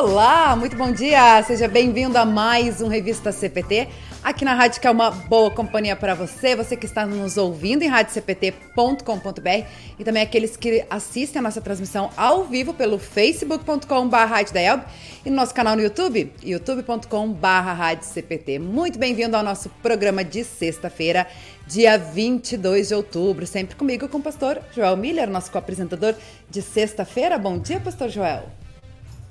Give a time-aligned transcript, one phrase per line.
[0.00, 1.42] Olá, muito bom dia!
[1.42, 3.88] Seja bem-vindo a mais um Revista CPT,
[4.22, 7.82] aqui na rádio que é uma boa companhia para você, você que está nos ouvindo
[7.82, 9.66] em radiocpt.com.br
[9.98, 14.86] e também aqueles que assistem a nossa transmissão ao vivo pelo facebook.com.br
[15.26, 21.26] e no nosso canal no YouTube, youtube.com.br Muito bem-vindo ao nosso programa de sexta-feira,
[21.66, 26.14] dia 22 de outubro, sempre comigo com o pastor Joel Miller, nosso co-apresentador
[26.48, 27.36] de sexta-feira.
[27.36, 28.67] Bom dia, pastor Joel!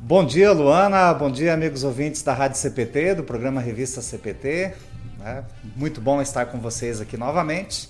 [0.08, 1.14] Bom dia, Luana.
[1.14, 4.74] Bom dia, amigos ouvintes da Rádio CPT, do programa Revista CPT.
[5.22, 5.44] É
[5.76, 7.90] muito bom estar com vocês aqui novamente.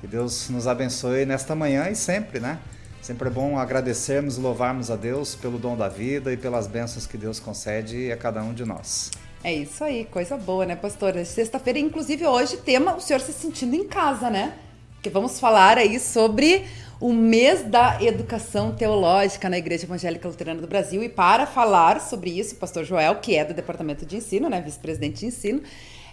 [0.00, 2.60] Que Deus nos abençoe nesta manhã e sempre, né?
[3.02, 7.04] Sempre é bom agradecermos e louvarmos a Deus pelo dom da vida e pelas bênçãos
[7.04, 9.10] que Deus concede a cada um de nós.
[9.42, 11.24] É isso aí, coisa boa, né, pastora?
[11.24, 14.56] Sexta-feira, inclusive hoje, tema o senhor se sentindo em casa, né?
[15.08, 16.64] Vamos falar aí sobre
[17.00, 21.02] o mês da educação teológica na Igreja Evangélica Luterana do Brasil.
[21.02, 24.60] E para falar sobre isso, o pastor Joel, que é do Departamento de Ensino, né,
[24.60, 25.62] vice-presidente de ensino,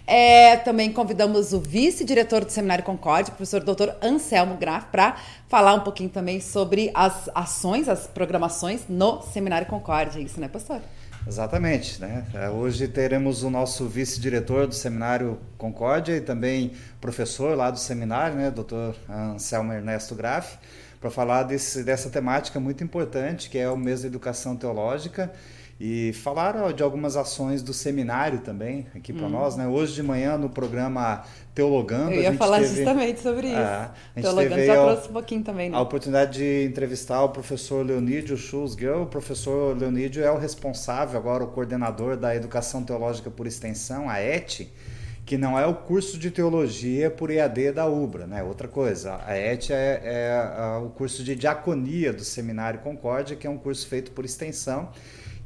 [0.06, 3.90] é, também convidamos o vice-diretor do Seminário Concórdia, o professor Dr.
[4.02, 5.16] Anselmo Graf, para
[5.48, 10.20] falar um pouquinho também sobre as ações, as programações no Seminário Concórdia.
[10.20, 10.82] Isso, né, pastor?
[11.26, 12.00] Exatamente.
[12.00, 12.24] Né?
[12.50, 18.50] Hoje teremos o nosso vice-diretor do Seminário Concórdia e também professor lá do seminário, né,
[18.50, 18.94] Dr.
[19.08, 20.58] Anselmo Ernesto Graff,
[21.00, 25.32] para falar desse, dessa temática muito importante, que é o mês da educação teológica
[25.78, 29.30] e falar de algumas ações do seminário também aqui para hum.
[29.30, 29.66] nós, né?
[29.66, 32.12] Hoje de manhã no programa Teologando.
[32.12, 33.56] Eu ia falar teve, justamente sobre isso.
[33.56, 35.76] É, Teologando já trouxe um pouquinho também, né?
[35.76, 39.02] A oportunidade de entrevistar o professor Leonídio Schulzgel.
[39.02, 44.20] O professor Leonídio é o responsável, agora o coordenador da Educação Teológica por Extensão, a
[44.20, 44.68] ET,
[45.26, 48.44] que não é o curso de teologia por EAD da UBRA, né?
[48.44, 49.20] Outra coisa.
[49.26, 53.88] A ET é, é o curso de diaconia do Seminário Concórdia, que é um curso
[53.88, 54.90] feito por extensão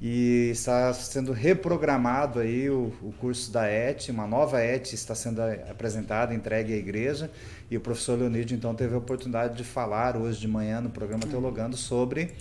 [0.00, 5.42] e está sendo reprogramado aí o, o, curso da ET, uma nova ET está sendo
[5.68, 7.30] apresentada, entregue à igreja,
[7.68, 11.24] e o professor Leonídio então teve a oportunidade de falar hoje de manhã no programa
[11.24, 11.30] uhum.
[11.30, 12.32] Teologando sobre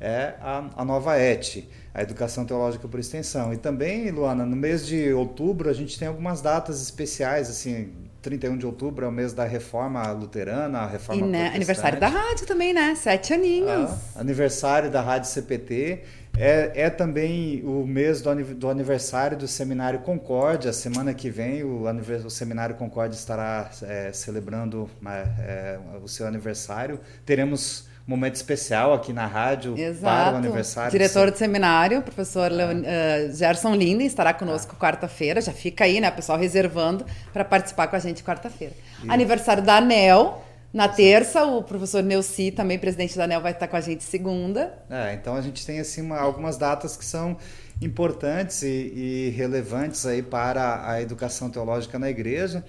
[0.00, 3.52] é, a, a nova ET, a Educação Teológica por Extensão.
[3.52, 8.56] E também, Luana, no mês de outubro a gente tem algumas datas especiais, assim, 31
[8.56, 12.46] de outubro é o mês da reforma luterana, a reforma e né, aniversário da rádio
[12.46, 12.94] também, né?
[12.94, 13.90] Sete aninhos.
[13.90, 16.02] Ah, aniversário da rádio CPT.
[16.36, 20.72] É, é também o mês do, do aniversário do Seminário Concórdia.
[20.72, 21.84] Semana que vem o,
[22.24, 27.00] o Seminário Concórdia estará é, celebrando né, é, o seu aniversário.
[27.26, 30.00] Teremos momento especial aqui na rádio Exato.
[30.00, 30.90] para o aniversário.
[30.90, 34.80] Diretor do seminário, professor Leon, uh, Gerson Linden, estará conosco ah.
[34.80, 35.40] quarta-feira.
[35.40, 38.74] Já fica aí, né, pessoal, reservando para participar com a gente quarta-feira.
[39.08, 40.44] Aniversário da ANEL.
[40.72, 44.72] Na terça, o professor Neuci, também presidente da ANEL, vai estar com a gente segunda.
[44.88, 47.36] É, então a gente tem assim uma, algumas datas que são
[47.82, 52.64] importantes e, e relevantes aí para a educação teológica na igreja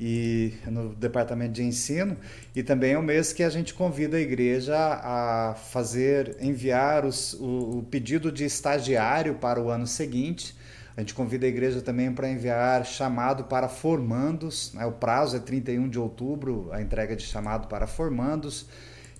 [0.00, 2.16] e no departamento de ensino
[2.56, 7.34] e também é o mês que a gente convida a igreja a fazer enviar os,
[7.34, 10.56] o, o, pedido de estagiário para o ano seguinte
[10.96, 14.84] a gente convida a igreja também para enviar chamado para formandos né?
[14.86, 18.66] o prazo é 31 de outubro a entrega de chamado para formandos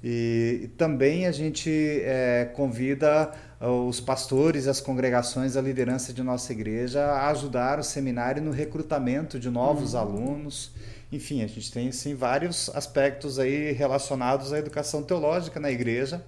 [0.04, 3.30] e também a gente é, convida
[3.60, 9.38] os pastores, as congregações, a liderança de nossa igreja a ajudar o seminário no recrutamento
[9.38, 10.00] de novos uhum.
[10.00, 10.72] alunos.
[11.12, 16.24] Enfim, a gente tem sim vários aspectos aí relacionados à educação teológica na igreja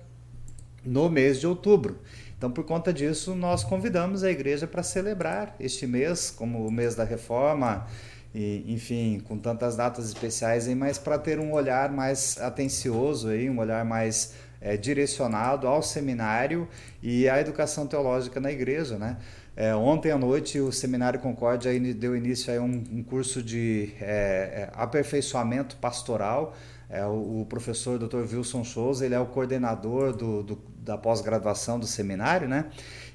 [0.85, 1.99] no mês de outubro.
[2.37, 6.95] Então, por conta disso, nós convidamos a igreja para celebrar este mês, como o mês
[6.95, 7.87] da reforma,
[8.35, 13.49] e, enfim, com tantas datas especiais aí, mas para ter um olhar mais atencioso aí,
[13.49, 16.67] um olhar mais é, direcionado ao seminário
[17.03, 19.19] e à educação teológica na igreja, né?
[19.57, 24.07] É, ontem à noite o Seminário Concórdia deu início a um, um curso de é,
[24.07, 26.57] é, aperfeiçoamento pastoral.
[26.91, 28.35] É, o, o, professor Dr.
[28.35, 32.67] Wilson Souza, ele é o coordenador do, do da pós-graduação do seminário, né?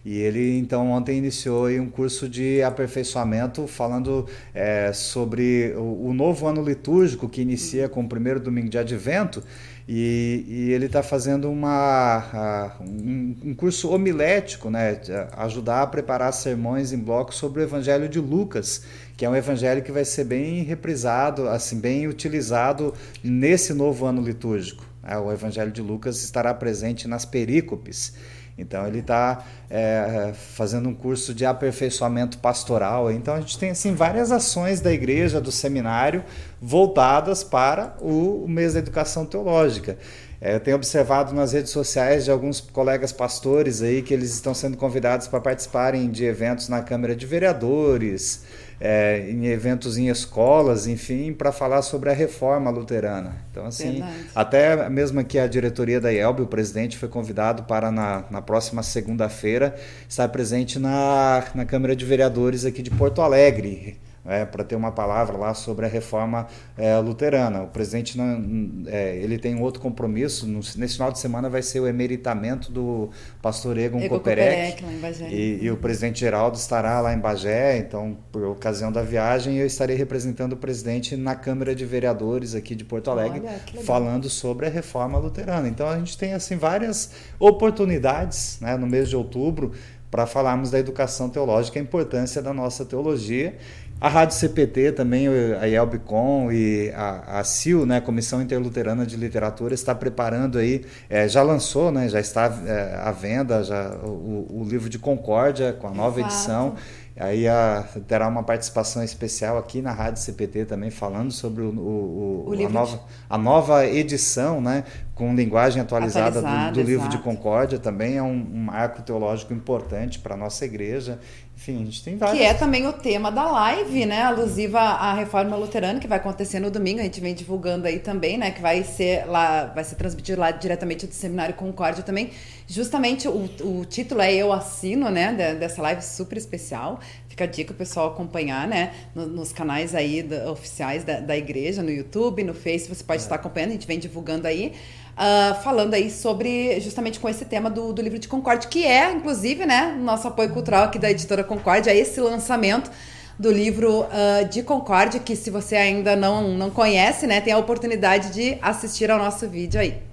[0.03, 6.47] E ele então ontem iniciou um curso de aperfeiçoamento falando é, sobre o, o, novo
[6.47, 9.44] ano litúrgico que inicia com o primeiro domingo de Advento
[9.91, 15.01] e, e ele está fazendo uma, um, um, curso homilético, né?
[15.36, 18.83] ajudar a preparar sermões em bloco sobre o Evangelho de Lucas,
[19.18, 22.94] que é um evangelho que vai ser bem reprisado, assim bem utilizado
[23.24, 24.86] nesse novo ano litúrgico.
[25.01, 25.18] Né?
[25.18, 28.13] O Evangelho de Lucas estará presente nas perícopes.
[28.59, 33.11] Então ele está é, fazendo um curso de aperfeiçoamento pastoral.
[33.11, 36.23] Então a gente tem assim várias ações da igreja, do seminário,
[36.61, 39.97] voltadas para o mês da educação teológica.
[40.41, 44.53] É, eu tenho observado nas redes sociais de alguns colegas pastores aí que eles estão
[44.53, 48.44] sendo convidados para participarem de eventos na Câmara de Vereadores,
[48.79, 53.35] é, em eventos em escolas, enfim, para falar sobre a reforma luterana.
[53.51, 54.29] Então, assim, Verdade.
[54.33, 58.81] até mesmo que a diretoria da IELB, o presidente foi convidado para na, na próxima
[58.81, 59.75] segunda-feira
[60.07, 63.97] estar presente na, na Câmara de Vereadores aqui de Porto Alegre
[64.29, 66.47] é, para ter uma palavra lá sobre a reforma
[66.77, 67.63] é, luterana.
[67.63, 70.45] O presidente não, é, ele tem um outro compromisso.
[70.47, 73.09] No, nesse final de semana vai ser o emeritamento do
[73.41, 74.83] pastor Egon, Egon Koperek.
[75.31, 77.77] E, e, o presidente Geraldo estará lá em Bagé.
[77.77, 82.75] Então, por ocasião da viagem, eu estarei representando o presidente na Câmara de Vereadores aqui
[82.75, 85.67] de Porto Alegre, Olha, falando sobre a reforma luterana.
[85.67, 89.71] Então, a gente tem assim várias oportunidades né, no mês de outubro
[90.09, 93.57] para falarmos da educação teológica, a importância da nossa teologia
[94.01, 99.74] a Rádio CPT também, a IELBCOM e a, a CIL, né, Comissão Interluterana de Literatura,
[99.74, 104.63] está preparando aí, é, já lançou, né, já está é, à venda já, o, o,
[104.63, 106.34] livro de Concórdia, com a nova Exato.
[106.34, 106.75] edição.
[107.19, 112.46] Aí a, terá uma participação especial aqui na Rádio CPT também, falando sobre o, o,
[112.48, 113.04] o a, nova, de...
[113.30, 118.31] a nova edição, né, com linguagem atualizada, do, do livro de Concórdia, também é um,
[118.31, 121.19] um marco teológico importante para a nossa igreja.
[121.59, 122.39] Enfim, a gente tem vários.
[122.39, 124.21] Que é também o tema da live, né?
[124.21, 127.01] Alusiva à reforma luterana, que vai acontecer no domingo.
[127.01, 128.50] A gente vem divulgando aí também, né?
[128.51, 132.31] Que vai ser lá, vai ser transmitido lá diretamente do Seminário Concórdia também.
[132.65, 135.33] Justamente o, o título é Eu Assino, né?
[135.59, 137.01] Dessa live super especial.
[137.27, 138.94] Fica a dica o pessoal acompanhar, né?
[139.13, 143.23] Nos canais aí da, oficiais da, da igreja, no YouTube, no Face, você pode é.
[143.23, 144.73] estar acompanhando, a gente vem divulgando aí
[145.19, 149.12] uh, falando aí sobre, justamente com esse tema do, do livro de Concorde, que é,
[149.12, 152.89] inclusive, né, nosso apoio cultural aqui da editora Concorde, é esse lançamento
[153.38, 157.57] do livro uh, de Concorde, que se você ainda não, não conhece, né, tem a
[157.57, 160.08] oportunidade de assistir ao nosso vídeo aí.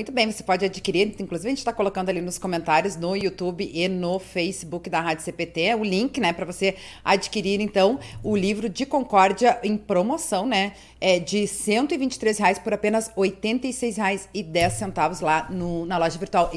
[0.00, 3.70] Muito bem, você pode adquirir, inclusive a gente está colocando ali nos comentários no YouTube
[3.70, 6.74] e no Facebook da Rádio CPT o link, né, para você
[7.04, 13.08] adquirir então o livro de Concórdia em promoção, né, é de 123 reais por apenas
[13.08, 16.50] R$ 86,10 lá no, na loja virtual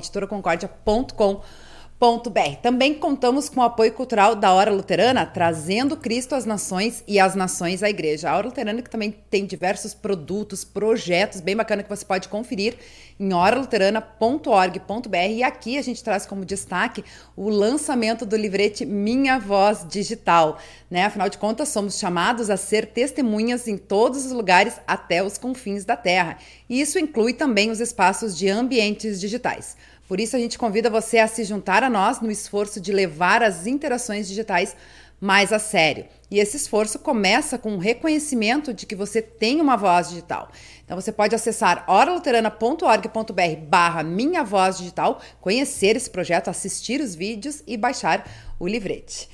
[2.04, 7.18] editoraconcordia.com também contamos com o apoio cultural da Hora Luterana, trazendo Cristo às nações e
[7.20, 8.30] as nações à igreja.
[8.30, 12.76] A Hora Luterana que também tem diversos produtos, projetos bem bacana que você pode conferir
[13.18, 15.32] em horaluterana.org.br.
[15.32, 17.06] E aqui a gente traz como destaque
[17.38, 20.60] o lançamento do livrete Minha Voz Digital.
[20.92, 21.06] Né?
[21.06, 25.86] Afinal de contas, somos chamados a ser testemunhas em todos os lugares até os confins
[25.86, 26.38] da Terra.
[26.70, 29.78] E isso inclui também os espaços de ambientes digitais.
[30.08, 33.42] Por isso, a gente convida você a se juntar a nós no esforço de levar
[33.42, 34.76] as interações digitais
[35.24, 36.06] mais a sério.
[36.30, 40.52] E esse esforço começa com o reconhecimento de que você tem uma voz digital.
[40.84, 47.64] Então você pode acessar oraluterana.org.br barra Minha Voz Digital, conhecer esse projeto, assistir os vídeos
[47.66, 48.30] e baixar
[48.60, 49.30] o livrete.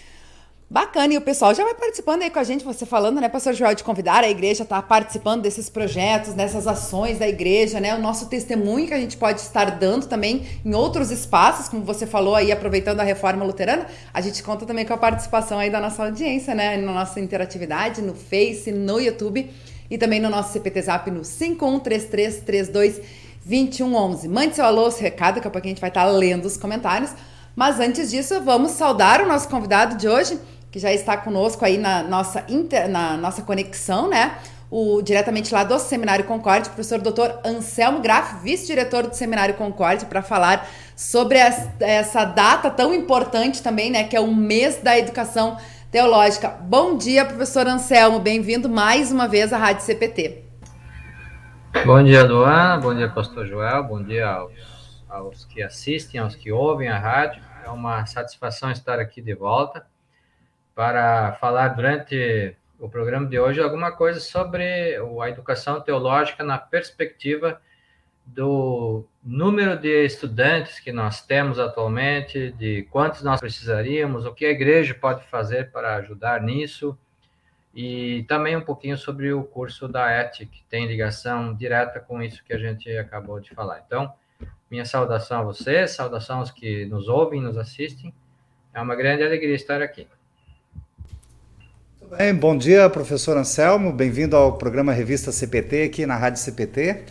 [0.71, 3.55] Bacana, e o pessoal já vai participando aí com a gente, você falando, né, pastor
[3.55, 7.79] Joel, de convidar a igreja a estar tá participando desses projetos, dessas ações da igreja,
[7.79, 11.83] né, o nosso testemunho que a gente pode estar dando também em outros espaços, como
[11.83, 15.71] você falou aí, aproveitando a reforma luterana, a gente conta também com a participação aí
[15.71, 19.49] da nossa audiência, né, na nossa interatividade, no Face, no YouTube
[19.89, 23.01] e também no nosso CPT Zap no 513332
[23.43, 24.27] 2111.
[24.27, 26.57] Mande seu alô, seu recado, daqui a pouco a gente vai estar tá lendo os
[26.57, 27.11] comentários.
[27.55, 30.39] Mas antes disso, vamos saudar o nosso convidado de hoje,
[30.71, 34.37] que já está conosco aí na nossa, inter, na nossa conexão, né?
[34.71, 37.39] O, diretamente lá do Seminário Concorde, professor Dr.
[37.43, 43.89] Anselmo Graff, vice-diretor do Seminário Concorde, para falar sobre essa, essa data tão importante também,
[43.89, 44.03] né?
[44.03, 45.57] Que é o mês da educação
[45.91, 46.49] teológica.
[46.49, 50.43] Bom dia, professor Anselmo, bem-vindo mais uma vez à Rádio CPT.
[51.83, 56.51] Bom dia, Luana, bom dia, pastor Joel, bom dia aos, aos que assistem, aos que
[56.51, 57.41] ouvem a rádio.
[57.65, 59.83] É uma satisfação estar aqui de volta
[60.79, 67.61] para falar durante o programa de hoje alguma coisa sobre a educação teológica na perspectiva
[68.25, 74.51] do número de estudantes que nós temos atualmente, de quantos nós precisaríamos, o que a
[74.51, 76.97] igreja pode fazer para ajudar nisso,
[77.75, 82.41] e também um pouquinho sobre o curso da ETIC, que tem ligação direta com isso
[82.41, 83.83] que a gente acabou de falar.
[83.85, 84.13] Então,
[84.71, 88.13] minha saudação a vocês, saudação aos que nos ouvem, nos assistem.
[88.73, 90.07] É uma grande alegria estar aqui.
[92.17, 93.93] Bem, bom dia, professor Anselmo.
[93.93, 97.03] Bem-vindo ao programa Revista CPT aqui na Rádio CPT.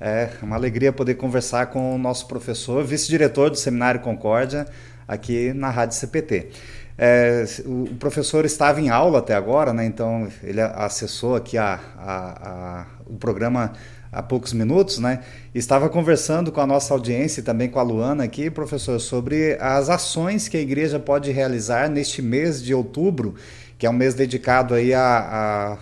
[0.00, 4.66] É uma alegria poder conversar com o nosso professor, vice-diretor do Seminário Concórdia,
[5.06, 6.48] aqui na Rádio CPT.
[6.96, 9.84] É, o professor estava em aula até agora, né?
[9.84, 13.74] então ele acessou aqui a, a, a, o programa
[14.10, 15.20] há poucos minutos, né?
[15.54, 19.90] Estava conversando com a nossa audiência e também com a Luana aqui, professor, sobre as
[19.90, 23.34] ações que a igreja pode realizar neste mês de outubro
[23.78, 25.78] que é um mês dedicado aí à,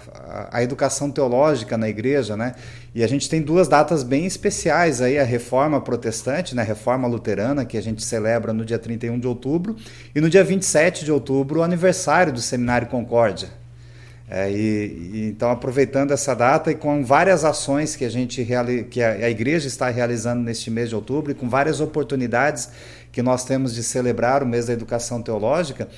[0.51, 2.55] à, à, educação teológica na igreja, né?
[2.95, 6.63] E a gente tem duas datas bem especiais aí, a Reforma Protestante, né?
[6.63, 9.77] A Reforma Luterana, que a gente celebra no dia 31 de outubro,
[10.15, 13.49] e no dia 27 de outubro, o aniversário do Seminário Concórdia.
[14.29, 18.45] É, e, e, então, aproveitando essa data e com várias ações que a gente
[18.91, 22.71] que a, a igreja está realizando neste mês de outubro, e com várias oportunidades
[23.13, 25.89] que nós temos de celebrar o mês da educação teológica,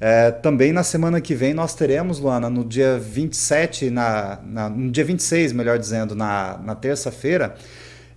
[0.00, 4.90] é, também na semana que vem nós teremos, Luana, no dia 27, na, na, no
[4.90, 7.54] dia 26, melhor dizendo, na, na terça-feira,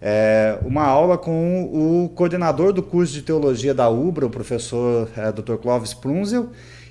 [0.02, 5.32] é, uma aula com o coordenador do curso de teologia da UBRA, o professor é,
[5.32, 5.56] Dr.
[5.56, 6.50] Clóvis Prunzel,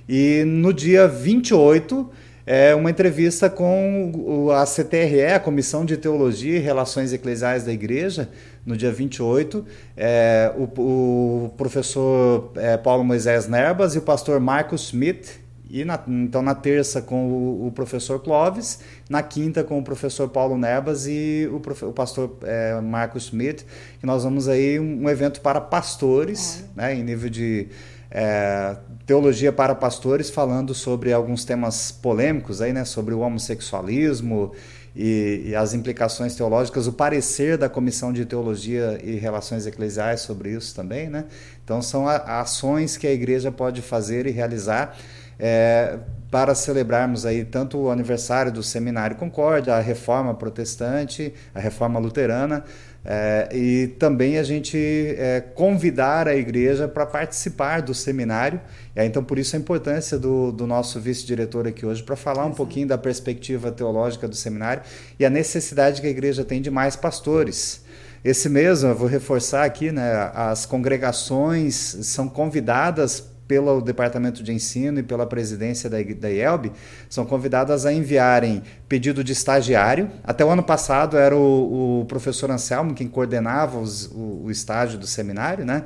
[0.09, 2.11] e no dia 28
[2.47, 8.31] é uma entrevista com a CTRE, a Comissão de Teologia e Relações Eclesiais da Igreja,
[8.69, 9.65] no dia 28,
[9.97, 15.99] é, o, o professor é, Paulo Moisés Nerbas e o pastor Marcos Schmidt, e na,
[16.07, 21.07] então na terça com o, o, professor Clóvis, na quinta com o professor Paulo Nerbas
[21.07, 23.65] e o, profe, o pastor é, Marcos Schmidt,
[23.99, 27.69] que nós vamos aí um, um evento para pastores, né, em nível de
[28.11, 34.53] é, teologia para pastores, falando sobre alguns temas polêmicos aí, né, sobre o homossexualismo,
[34.95, 40.51] e, e, as implicações teológicas, o parecer da Comissão de Teologia e Relações Eclesiais sobre
[40.51, 41.27] isso também, né?
[41.65, 44.97] Então são a, ações que a igreja pode fazer e realizar
[45.39, 45.99] é,
[46.31, 52.65] para celebrarmos aí tanto o aniversário do Seminário Concórdia, a Reforma Protestante, a Reforma Luterana,
[53.11, 58.61] é, e também a gente é, convidar a igreja para participar do seminário.
[58.95, 62.53] É, então, por isso a importância do, do nosso vice-diretor aqui hoje, para falar um
[62.53, 64.83] pouquinho da perspectiva teológica do seminário
[65.19, 67.83] e a necessidade que a igreja tem de mais pastores.
[68.23, 75.01] Esse mesmo, eu vou reforçar aqui, né, as congregações são convidadas pelo Departamento de Ensino
[75.01, 76.71] e pela presidência da, da IELB,
[77.09, 80.11] são convidadas a enviarem pedido de estagiário.
[80.23, 84.99] Até o ano passado era o, o professor Anselmo quem coordenava os, o, o estágio
[84.99, 85.85] do seminário, né?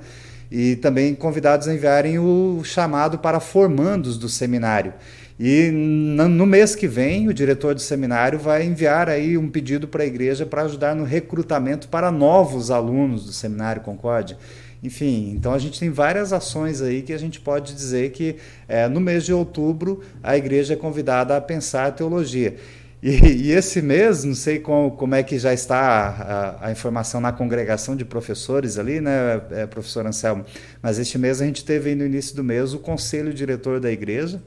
[0.50, 4.92] E também convidados a enviarem o chamado para formandos do seminário.
[5.40, 10.02] E no mês que vem, o diretor do seminário vai enviar aí um pedido para
[10.02, 14.36] a igreja para ajudar no recrutamento para novos alunos do Seminário Concórdia.
[14.82, 18.36] Enfim, então a gente tem várias ações aí que a gente pode dizer que
[18.66, 22.56] é, no mês de outubro a igreja é convidada a pensar a teologia.
[23.02, 23.10] E,
[23.48, 27.32] e, esse mês, não sei como, como é que já está a, a, informação na
[27.32, 30.44] congregação de professores ali, né, é, professor Anselmo?
[30.80, 34.40] Mas este mês a gente teve no início do mês o conselho diretor da igreja,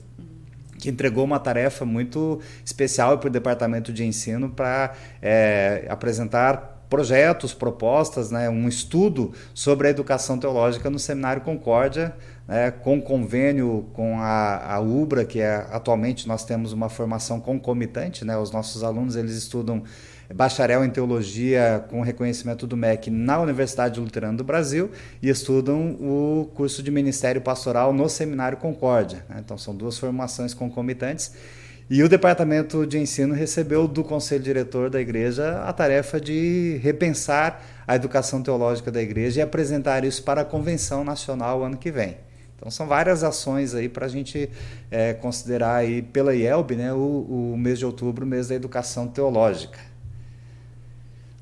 [0.79, 7.53] que entregou uma tarefa muito especial para o departamento de ensino para é, apresentar projetos,
[7.53, 12.15] propostas, né, um estudo sobre a educação teológica no Seminário Concórdia,
[12.47, 18.23] né, com convênio com a, a UBRA, que é, atualmente nós temos uma formação concomitante,
[18.23, 19.83] né, os nossos alunos eles estudam
[20.33, 24.89] bacharel em teologia com reconhecimento do MEC na Universidade Luterana do Brasil
[25.21, 29.23] e estudam o curso de ministério pastoral no Seminário Concórdia.
[29.29, 29.37] Né?
[29.39, 31.33] Então são duas formações concomitantes
[31.87, 37.61] e o departamento de ensino recebeu do conselho diretor da igreja a tarefa de repensar
[37.87, 42.17] a educação teológica da igreja e apresentar isso para a convenção nacional ano que vem.
[42.55, 44.49] Então são várias ações aí para a gente
[44.89, 49.07] é, considerar aí pela IELB né, o, o mês de outubro, o mês da educação
[49.07, 49.79] teológica.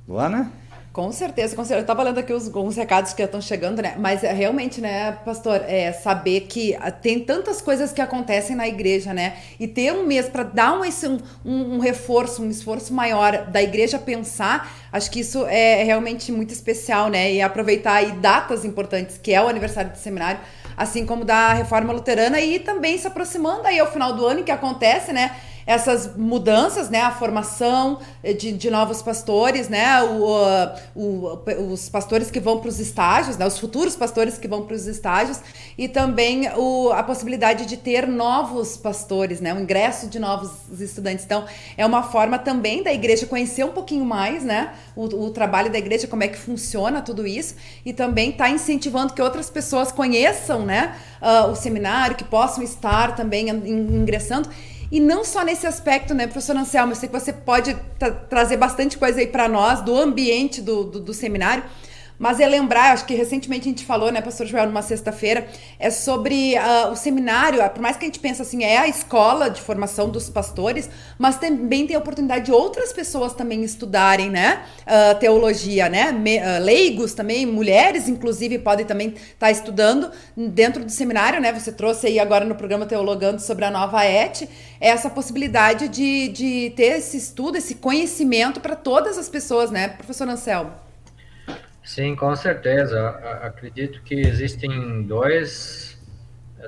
[0.06, 0.52] Luana?
[0.94, 1.80] Com certeza, com certeza.
[1.80, 3.96] Eu estava lendo aqui os, alguns recados que estão chegando, né?
[3.98, 8.68] Mas é, realmente, né, pastor, é saber que ah, tem tantas coisas que acontecem na
[8.68, 9.38] igreja, né?
[9.60, 13.60] E ter um mês para dar um, esse, um, um, reforço, um esforço maior da
[13.60, 17.34] igreja pensar, acho que isso é realmente muito especial, né?
[17.34, 20.42] E aproveitar aí datas importantes, que é o aniversário do seminário,
[20.78, 24.52] assim como da reforma luterana, e também se aproximando aí ao final do ano, que
[24.52, 25.36] acontece, né?
[25.66, 28.00] Essas mudanças, né, a formação
[28.38, 33.46] de, de novos pastores, né, o, o, os pastores que vão para os estágios, né,
[33.46, 35.40] os futuros pastores que vão para os estágios
[35.78, 41.26] e também o, a possibilidade de ter novos pastores, né, o ingresso de novos estudantes.
[41.26, 41.46] Então,
[41.78, 45.78] é uma forma também da igreja conhecer um pouquinho mais, né, o, o trabalho da
[45.78, 47.56] igreja, como é que funciona tudo isso
[47.86, 53.16] e também está incentivando que outras pessoas conheçam, né, uh, o seminário, que possam estar
[53.16, 54.50] também ingressando
[54.94, 56.92] e não só nesse aspecto, né, professor Anselmo?
[56.92, 57.76] Eu sei que você pode
[58.30, 61.64] trazer bastante coisa aí para nós do ambiente do, do, do seminário.
[62.24, 65.46] Mas é lembrar, acho que recentemente a gente falou, né, pastor Joel, numa sexta-feira,
[65.78, 69.50] é sobre uh, o seminário, por mais que a gente pense assim, é a escola
[69.50, 70.90] de formação dos pastores,
[71.20, 76.38] mas também tem a oportunidade de outras pessoas também estudarem, né, uh, teologia, né, Me,
[76.38, 81.74] uh, leigos também, mulheres inclusive podem também estar tá estudando dentro do seminário, né, você
[81.74, 84.48] trouxe aí agora no programa Teologando sobre a nova ET,
[84.80, 90.26] essa possibilidade de, de ter esse estudo, esse conhecimento para todas as pessoas, né, professor
[90.30, 90.93] Anselmo?
[91.84, 93.10] Sim, com certeza.
[93.42, 96.02] Acredito que existem dois,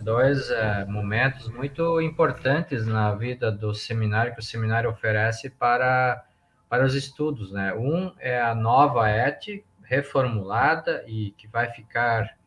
[0.01, 6.25] dois é, momentos muito importantes na vida do seminário que o seminário oferece para,
[6.69, 7.51] para os estudos.
[7.53, 7.74] Né?
[7.74, 12.38] Um é a nova ET, reformulada e que vai ficar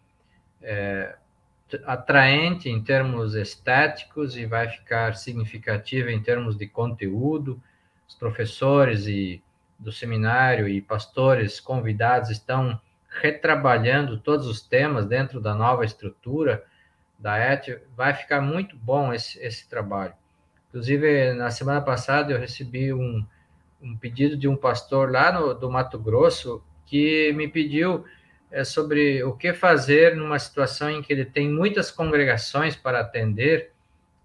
[0.60, 1.16] é,
[1.87, 7.62] atraente em termos estéticos e vai ficar significativa em termos de conteúdo.
[8.06, 9.42] Os professores e
[9.78, 16.64] do seminário e pastores convidados estão retrabalhando todos os temas dentro da nova estrutura
[17.18, 20.14] da ET, vai ficar muito bom esse, esse trabalho.
[20.68, 23.25] Inclusive, na semana passada, eu recebi um,
[23.82, 28.04] um pedido de um pastor lá no, do Mato Grosso que me pediu
[28.50, 33.73] é, sobre o que fazer numa situação em que ele tem muitas congregações para atender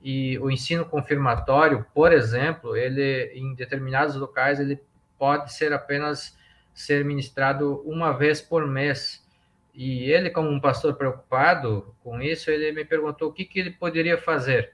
[0.02, 4.80] e o ensino confirmatório, por exemplo, ele em determinados locais ele
[5.24, 6.38] pode ser apenas
[6.74, 9.26] ser ministrado uma vez por mês.
[9.74, 13.72] E ele, como um pastor preocupado com isso, ele me perguntou o que, que ele
[13.72, 14.74] poderia fazer.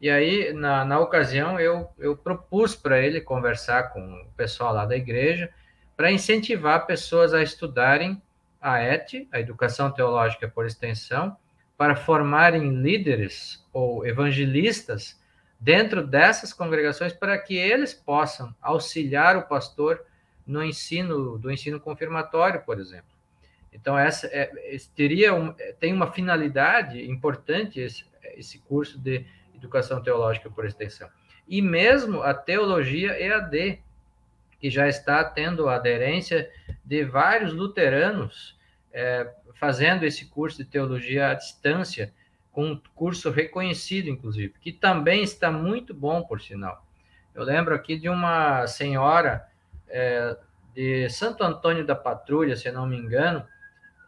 [0.00, 4.86] E aí, na, na ocasião, eu, eu propus para ele conversar com o pessoal lá
[4.86, 5.52] da igreja
[5.94, 8.22] para incentivar pessoas a estudarem
[8.62, 11.36] a ET, a Educação Teológica por Extensão,
[11.76, 15.20] para formarem líderes ou evangelistas
[15.62, 20.04] dentro dessas congregações para que eles possam auxiliar o pastor
[20.44, 23.12] no ensino do ensino confirmatório, por exemplo.
[23.72, 24.50] Então essa é,
[24.96, 28.04] teria um, tem uma finalidade importante esse,
[28.36, 31.08] esse curso de educação teológica por extensão.
[31.46, 33.80] E mesmo a teologia EAD,
[34.58, 36.50] que já está tendo aderência
[36.84, 38.58] de vários luteranos
[38.92, 42.12] é, fazendo esse curso de teologia à distância,
[42.52, 46.84] com um curso reconhecido, inclusive, que também está muito bom, por sinal.
[47.34, 49.46] Eu lembro aqui de uma senhora
[49.88, 50.36] é,
[50.74, 53.44] de Santo Antônio da Patrulha, se não me engano,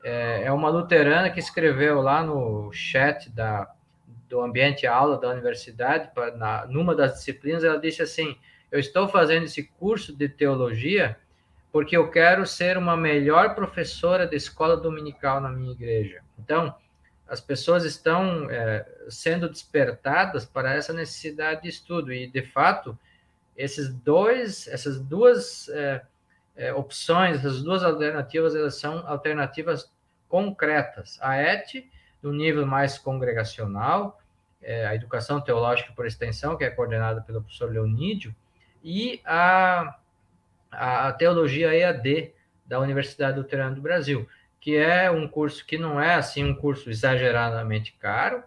[0.04, 3.72] é, é uma luterana que escreveu lá no chat da,
[4.28, 8.36] do ambiente aula da universidade, pra, na, numa das disciplinas, ela disse assim:
[8.70, 11.16] Eu estou fazendo esse curso de teologia
[11.72, 16.20] porque eu quero ser uma melhor professora de escola dominical na minha igreja.
[16.38, 16.72] Então,
[17.28, 22.12] as pessoas estão é, sendo despertadas para essa necessidade de estudo.
[22.12, 22.98] E de fato
[23.56, 26.02] esses dois essas duas é,
[26.56, 29.90] é, opções essas duas alternativas elas são alternativas
[30.28, 31.18] concretas.
[31.20, 31.84] A ET
[32.22, 34.20] no nível mais congregacional
[34.62, 38.34] é, a educação teológica por extensão que é coordenada pelo professor Leonídio
[38.82, 39.96] e a
[40.76, 42.32] a teologia EAD
[42.66, 44.28] da Universidade Luterana do Brasil
[44.64, 48.42] que é um curso que não é assim um curso exageradamente caro.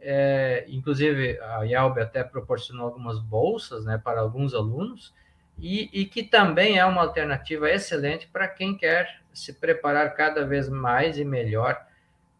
[0.00, 5.12] É, inclusive, a IELB até proporcionou algumas bolsas né, para alguns alunos,
[5.58, 10.68] e, e que também é uma alternativa excelente para quem quer se preparar cada vez
[10.68, 11.84] mais e melhor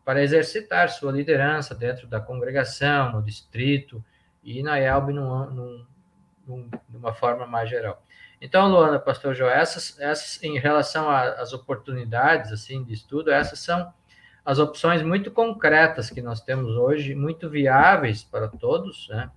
[0.05, 4.03] para exercitar sua liderança dentro da congregação, no distrito
[4.45, 4.77] e na
[5.11, 5.85] num,
[6.89, 8.01] de uma forma mais geral.
[8.41, 13.93] Então, Luana, Pastor João, essas, essas em relação às oportunidades assim de estudo, essas são
[14.45, 19.31] as opções muito concretas que nós temos hoje, muito viáveis para todos, né?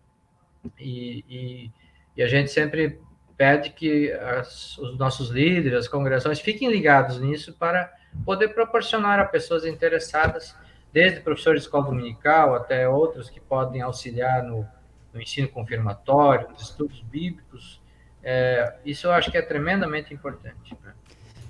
[0.79, 1.71] E, e,
[2.15, 3.01] e a gente sempre
[3.35, 7.91] pede que as, os nossos líderes, as congregações, fiquem ligados nisso para
[8.23, 10.55] poder proporcionar a pessoas interessadas,
[10.93, 14.67] desde professores de escola dominical até outros que podem auxiliar no,
[15.11, 17.80] no ensino confirmatório, nos estudos bíblicos,
[18.23, 20.77] é, isso eu acho que é tremendamente importante.
[20.83, 20.93] Né?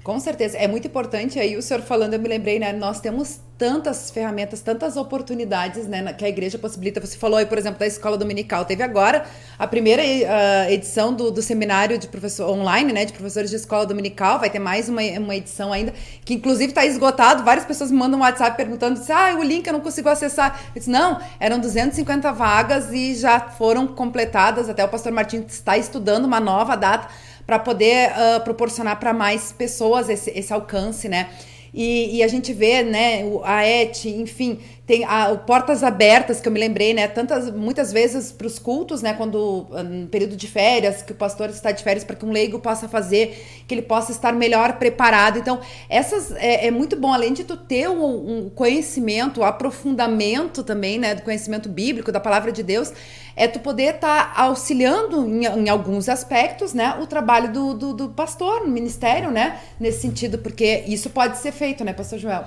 [0.04, 1.40] Com certeza, é muito importante.
[1.40, 2.74] Aí o senhor falando, eu me lembrei, né?
[2.74, 6.12] Nós temos tantas ferramentas, tantas oportunidades, né?
[6.14, 7.00] Que a igreja possibilita.
[7.00, 8.66] Você falou aí, por exemplo, da escola dominical.
[8.66, 9.24] Teve agora
[9.60, 13.06] a primeira uh, edição do, do seminário de professor online, né?
[13.06, 14.40] De professores de escola dominical.
[14.40, 15.94] Vai ter mais uma, uma edição ainda,
[16.26, 17.44] que inclusive está esgotado.
[17.44, 20.60] Várias pessoas me mandam um WhatsApp perguntando se, ah, o link eu não consigo acessar.
[20.74, 24.68] Eu disse, não, eram 250 vagas e já foram completadas.
[24.68, 27.08] Até o pastor Martins está estudando uma nova data
[27.46, 31.30] para poder uh, proporcionar para mais pessoas esse, esse alcance, né?
[31.74, 34.60] E, e, a gente vê, né, a ET, enfim,
[34.92, 39.02] tem a, portas abertas que eu me lembrei, né, tantas, muitas vezes para os cultos,
[39.02, 42.32] né, quando ah, período de férias, que o pastor está de férias para que um
[42.32, 45.40] leigo possa fazer, que ele possa estar melhor preparado.
[45.40, 50.62] Então, essas é, é muito bom, além de tu ter um, um conhecimento, um aprofundamento
[50.62, 52.92] também, né, do conhecimento bíblico, da palavra de Deus,
[53.34, 57.94] é tu poder estar tá auxiliando em, em, alguns aspectos, né, o trabalho do, do,
[57.94, 62.44] do, pastor no ministério, né, nesse sentido, porque isso pode ser feito, né, pastor Joel?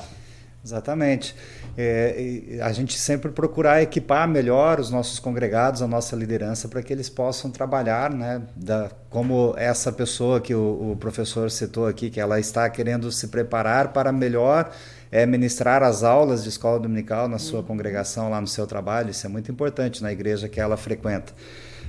[0.64, 1.36] Exatamente.
[1.76, 6.92] É, a gente sempre procurar equipar melhor os nossos congregados, a nossa liderança, para que
[6.92, 12.18] eles possam trabalhar, né, da, como essa pessoa que o, o professor citou aqui, que
[12.18, 14.70] ela está querendo se preparar para melhor
[15.14, 17.66] é ministrar as aulas de escola dominical na sua uhum.
[17.66, 19.10] congregação, lá no seu trabalho.
[19.10, 21.32] Isso é muito importante na igreja que ela frequenta.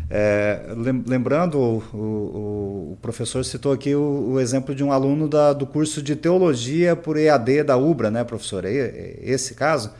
[0.10, 0.62] É,
[1.08, 5.66] lembrando, o, o, o, professor citou aqui o, o exemplo de um aluno da, do
[5.66, 8.66] curso de teologia por EAD da UBRA, né, professor?
[8.66, 9.92] É, esse caso.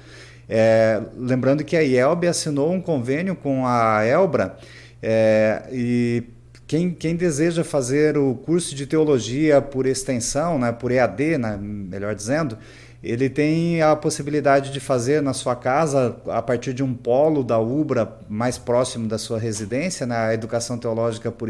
[0.48, 4.56] É, lembrando que a IELB assinou um convênio com a ELBRA
[5.02, 6.24] é, e
[6.68, 12.14] quem, quem, deseja fazer o curso de teologia por extensão, né, por EAD, né, melhor
[12.14, 12.58] dizendo,
[13.06, 17.60] ele tem a possibilidade de fazer na sua casa, a partir de um polo da
[17.60, 21.48] UBRA mais próximo da sua residência, na né, educação teológica por,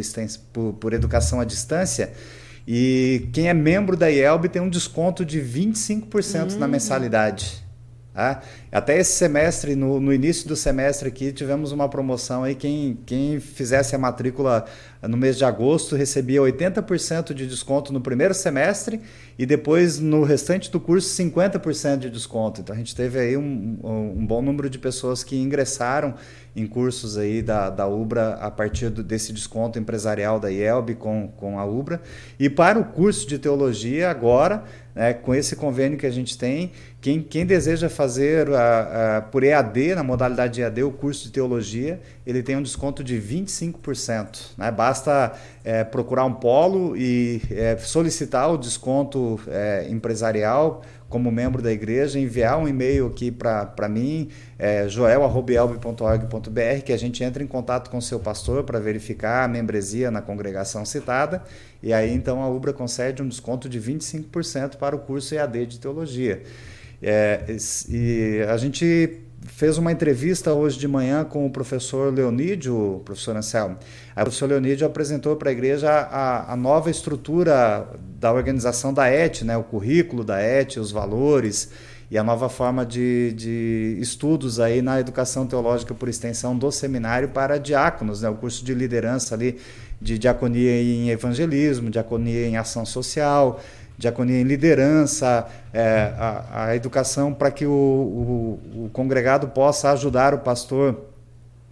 [0.51, 2.11] por, por, educação à distância.
[2.67, 6.59] E quem é membro da IELB tem um desconto de 25% uhum.
[6.59, 7.64] na mensalidade.
[8.15, 8.41] Tá?
[8.71, 12.55] Até esse semestre, no, no, início do semestre aqui, tivemos uma promoção aí.
[12.55, 14.63] Quem, quem fizesse a matrícula
[15.01, 19.01] no mês de agosto recebia 80% de desconto no primeiro semestre
[19.37, 22.61] e depois no restante do curso 50% de desconto.
[22.61, 26.13] Então a gente teve aí um, um, bom número de pessoas que ingressaram
[26.55, 31.27] em cursos aí da, da UBRA a partir do, desse desconto empresarial da IELB com,
[31.35, 32.01] com a UBRA.
[32.39, 34.63] E para o curso de teologia agora
[34.95, 39.43] né, com esse convênio que a gente tem, quem, quem deseja fazer a, a, por
[39.43, 44.53] EAD, na modalidade EAD, o curso de teologia, ele tem um desconto de 25%.
[44.57, 44.71] Né?
[44.71, 50.81] Basta é, procurar um polo e é, solicitar o desconto é, empresarial
[51.15, 54.27] como membro da igreja, enviar um e-mail aqui para mim,
[54.59, 54.85] é,
[56.83, 60.21] que a gente entra em contato com o seu pastor para verificar a membresia na
[60.21, 61.41] congregação citada,
[61.81, 65.79] e aí então a UBRA concede um desconto de 25% para o curso EAD de
[65.79, 66.43] Teologia.
[67.01, 67.45] É,
[67.87, 73.77] e a gente fez uma entrevista hoje de manhã com o professor Leonídio, professor Anselmo.
[74.11, 77.87] O professor Leonídio apresentou para a igreja a, a, nova estrutura
[78.25, 81.69] da organização da ET, né, o currículo da ET, os valores
[82.09, 87.29] e a nova forma de, de estudos aí na educação teológica por extensão do seminário
[87.29, 89.59] para diáconos, né, o curso de liderança ali
[90.01, 93.61] de diaconia em evangelismo, diaconia em ação social,
[93.95, 100.33] diaconia em liderança, é, a, a, educação para que o, o, o, congregado possa ajudar
[100.33, 100.99] o pastor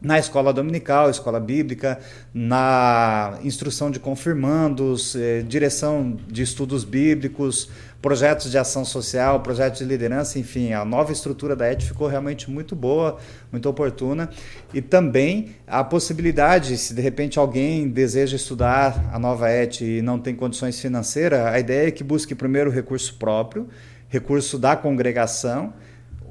[0.04, 1.98] na escola dominical, escola bíblica,
[2.34, 7.70] na instrução de confirmandos, eh, direção de estudos bíblicos,
[8.02, 12.52] projetos de ação social, projetos de liderança, enfim, a nova estrutura da ET ficou realmente
[12.52, 13.18] muito boa,
[13.50, 14.30] muito oportuna.
[14.74, 20.20] E também a possibilidade, se de repente alguém deseja estudar a nova ET e não
[20.20, 23.70] tem condições financeiras, a ideia é que busque primeiro recurso próprio,
[24.10, 25.74] recurso da congregação,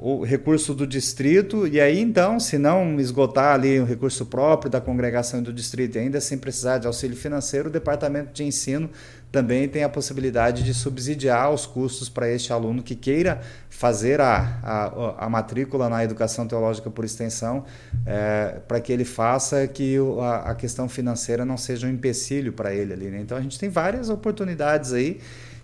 [0.04, 4.80] o recurso do distrito, e aí então, se não esgotar ali o recurso próprio da
[4.80, 8.90] congregação e do distrito, e ainda sem precisar de auxílio financeiro, o departamento de ensino
[9.30, 14.58] também tem a possibilidade de subsidiar os custos para este aluno que queira fazer a,
[14.60, 17.64] a, a matrícula na educação teológica por extensão,
[18.04, 22.74] é, para que ele faça que a, a, questão financeira não seja um empecilho para
[22.74, 23.06] ele ali.
[23.06, 23.20] Né?
[23.20, 25.20] Então a gente tem várias oportunidades aí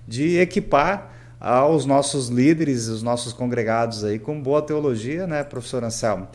[0.06, 6.28] de equipar aos nossos líderes, os nossos congregados aí com boa teologia, né, professor Anselmo?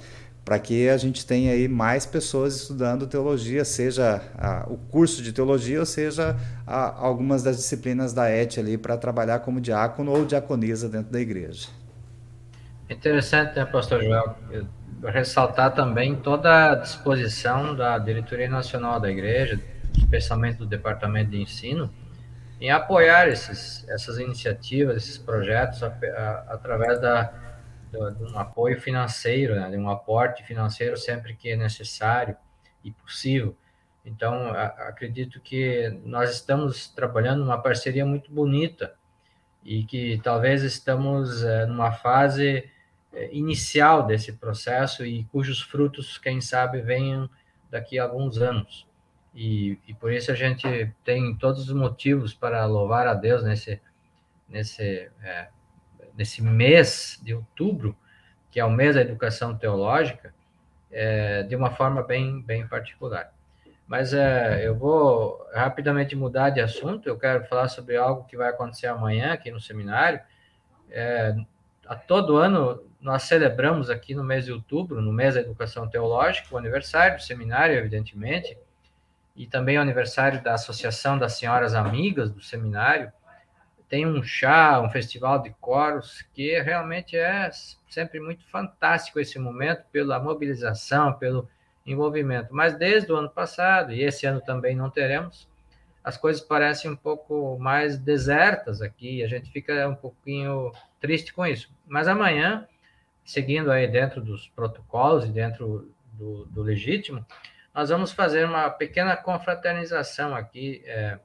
[0.46, 5.32] Para que a gente tenha aí mais pessoas estudando teologia, seja a, o curso de
[5.32, 6.36] teologia, ou seja
[6.68, 11.20] a, algumas das disciplinas da ET ali para trabalhar como diácono ou diaconisa dentro da
[11.20, 11.70] igreja.
[12.90, 14.36] Interessante, né, pastor Joel?
[15.06, 19.60] Ressaltar também toda a disposição da diretoria nacional da igreja,
[19.98, 21.90] especialmente do departamento de ensino,
[22.60, 27.34] em apoiar esses, essas iniciativas, esses projetos a, a, através da,
[27.92, 32.36] do, de um apoio financeiro, né, de um aporte financeiro sempre que é necessário
[32.84, 33.56] e possível.
[34.06, 38.94] Então, a, acredito que nós estamos trabalhando uma parceria muito bonita
[39.64, 42.70] e que talvez estamos é, numa fase
[43.14, 47.30] é, inicial desse processo e cujos frutos, quem sabe, venham
[47.70, 48.86] daqui a alguns anos.
[49.34, 53.82] E, e, por isso a gente tem todos os motivos para louvar a Deus nesse,
[54.48, 55.48] nesse, é,
[56.16, 57.96] nesse mês de outubro,
[58.52, 60.34] que é o mês da educação teológica,
[60.92, 63.34] é, de uma forma bem, bem particular.
[63.88, 68.50] Mas é, eu vou rapidamente mudar de assunto, eu quero falar sobre algo que vai
[68.50, 70.22] acontecer amanhã aqui no seminário.
[70.92, 71.36] É,
[71.88, 76.48] a todo ano nós celebramos aqui no mês de outubro, no mês da educação teológica,
[76.54, 78.58] o aniversário do seminário, evidentemente,
[79.36, 83.12] e também o aniversário da Associação das Senhoras Amigas do Seminário.
[83.90, 87.50] Tem um chá, um festival de coros, que realmente é
[87.90, 91.48] sempre muito fantástico esse momento, pela mobilização, pelo
[91.86, 92.54] envolvimento.
[92.54, 95.48] Mas desde o ano passado, e esse ano também não teremos,
[96.04, 101.46] as coisas parecem um pouco mais desertas aqui, a gente fica um pouquinho triste com
[101.46, 101.72] isso.
[101.88, 102.68] Mas amanhã,
[103.24, 107.26] seguindo aí dentro dos protocolos e dentro do, do legítimo,
[107.74, 111.18] nós vamos fazer uma pequena confraternização aqui é,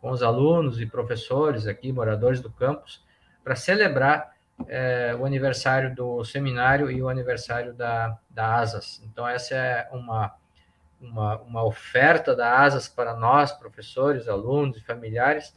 [0.00, 3.04] com os alunos e professores aqui, moradores do campus,
[3.42, 4.32] para celebrar
[4.66, 9.02] é, o aniversário do seminário e o aniversário da, da ASAS.
[9.04, 10.34] Então, essa é uma,
[11.00, 15.54] uma, uma oferta da ASAS para nós, professores, alunos e familiares,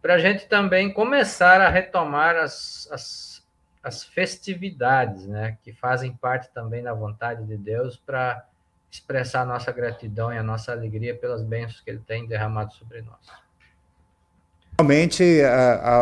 [0.00, 3.46] para a gente também começar a retomar as, as,
[3.82, 8.44] as festividades, né, que fazem parte também da vontade de Deus para
[8.90, 13.02] expressar a nossa gratidão e a nossa alegria pelas bênçãos que Ele tem derramado sobre
[13.02, 13.18] nós.
[14.80, 15.22] Realmente,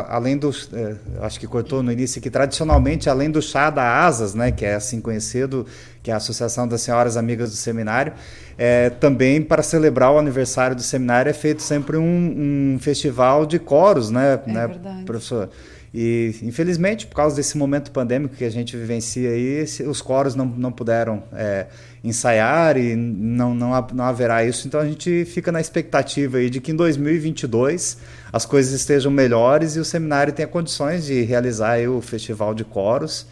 [0.08, 4.34] além do, é, acho que cortou no início aqui, tradicionalmente, além do chá da Asas,
[4.34, 5.66] né, que é assim conhecido,
[6.00, 8.12] que é a Associação das Senhoras Amigas do Seminário,
[8.56, 13.58] é, também para celebrar o aniversário do seminário é feito sempre um, um festival de
[13.58, 15.04] coros, né, é né verdade.
[15.04, 15.50] professor?
[15.92, 20.46] E, infelizmente, por causa desse momento pandêmico que a gente vivencia aí, os coros não,
[20.46, 21.66] não puderam é,
[22.04, 24.66] ensaiar e não, não, não haverá isso.
[24.66, 27.98] Então, a gente fica na expectativa aí de que em 2022
[28.32, 33.26] as coisas estejam melhores e o seminário tenha condições de realizar o festival de coros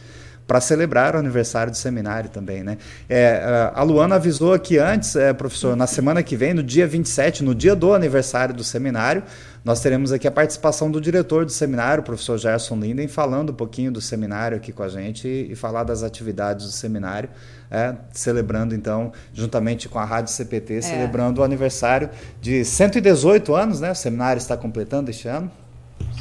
[0.47, 2.79] para celebrar o aniversário do seminário também, né?
[3.09, 7.43] É, a Luana avisou aqui antes, é, professor, na semana que vem, no dia 27,
[7.43, 9.25] no dia do aniversário do seminário,
[9.67, 13.53] nós teremos aqui a participação do diretor do seminário, o professor Gerson Linden, falando um
[13.53, 17.29] pouquinho do seminário aqui com a gente e, e falar das atividades do seminário,
[17.69, 20.81] é, celebrando então, juntamente com a Rádio CPT, é.
[20.83, 22.09] celebrando o aniversário
[22.41, 23.91] de 118 anos, né?
[23.91, 25.51] O seminário está completando este ano.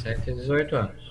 [0.02, 1.06] 118 anos.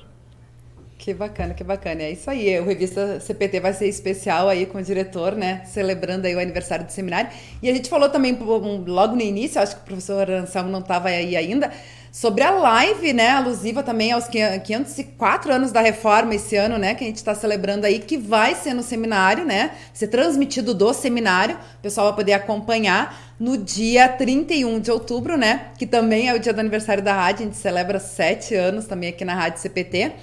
[0.98, 2.02] Que bacana, que bacana.
[2.02, 2.60] É isso aí.
[2.60, 5.64] O Revista CPT vai ser especial aí com o diretor, né?
[5.66, 7.30] Celebrando aí o aniversário do seminário.
[7.62, 11.10] E a gente falou também logo no início, acho que o professor Anselmo não estava
[11.10, 11.72] aí ainda,
[12.16, 13.32] sobre a live, né?
[13.32, 16.96] Alusiva também aos 504 anos da reforma esse ano, né?
[16.96, 19.72] Que a gente está celebrando aí, que vai ser no seminário, né?
[19.94, 21.58] Ser transmitido do seminário.
[21.58, 25.72] O pessoal vai poder acompanhar no dia 31 de outubro, né?
[25.78, 27.42] Que também é o dia do aniversário da rádio.
[27.42, 30.14] A gente celebra sete anos também aqui na Rádio CPT.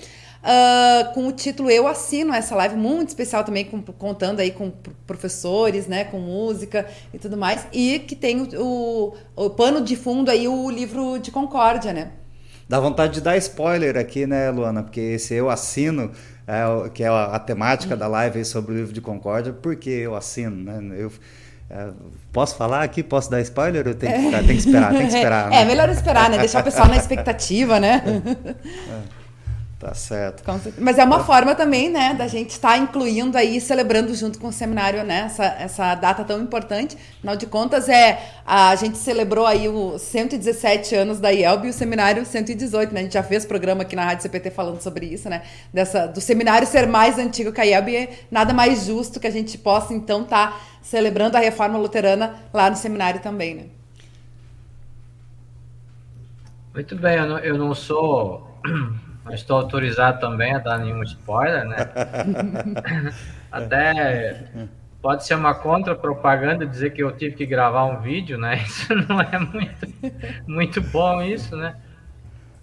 [0.42, 4.72] Uh, com o título Eu Assino, essa live muito especial também, com, contando aí com
[5.06, 9.94] professores, né, com música e tudo mais, e que tem o, o, o pano de
[9.94, 12.10] fundo aí o livro de Concórdia, né?
[12.68, 14.82] Dá vontade de dar spoiler aqui, né, Luana?
[14.82, 16.10] Porque esse Eu Assino,
[16.44, 20.16] é, que é a, a temática da live sobre o livro de Concórdia, porque eu
[20.16, 20.96] assino, né?
[20.98, 21.12] Eu,
[21.70, 21.90] é,
[22.32, 23.02] Posso falar aqui?
[23.02, 23.86] Posso dar spoiler?
[23.86, 25.50] Eu tenho que, tem que esperar, tem que esperar.
[25.50, 25.62] Né?
[25.62, 26.38] É, melhor esperar, né?
[26.38, 28.02] Deixar o pessoal na expectativa, né?
[29.18, 29.21] É.
[29.82, 30.44] Tá certo.
[30.78, 34.46] Mas é uma forma também, né, da gente estar tá incluindo aí, celebrando junto com
[34.46, 36.96] o seminário, né, essa, essa data tão importante.
[37.18, 41.72] Afinal de contas, é, a gente celebrou aí os 117 anos da IELB e o
[41.72, 43.00] seminário 118, né?
[43.00, 45.42] A gente já fez programa aqui na Rádio CPT falando sobre isso, né?
[45.74, 49.32] Dessa, do seminário ser mais antigo que a IELB e nada mais justo que a
[49.32, 53.64] gente possa, então, estar tá celebrando a reforma luterana lá no seminário também, né?
[56.72, 58.46] Muito bem, eu não, eu não sou
[59.24, 61.76] não estou autorizado também a dar nenhum spoiler, né?
[63.50, 64.44] Até
[65.00, 68.56] pode ser uma contra-propaganda dizer que eu tive que gravar um vídeo, né?
[68.62, 69.86] Isso não é muito,
[70.46, 71.76] muito bom, isso, né?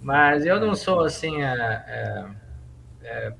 [0.01, 1.53] Mas eu não sou assim é,
[1.87, 2.25] é,
[3.03, 3.33] é,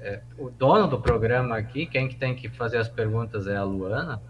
[0.00, 1.86] é, o dono do programa aqui.
[1.86, 4.20] Quem que tem que fazer as perguntas é a Luana.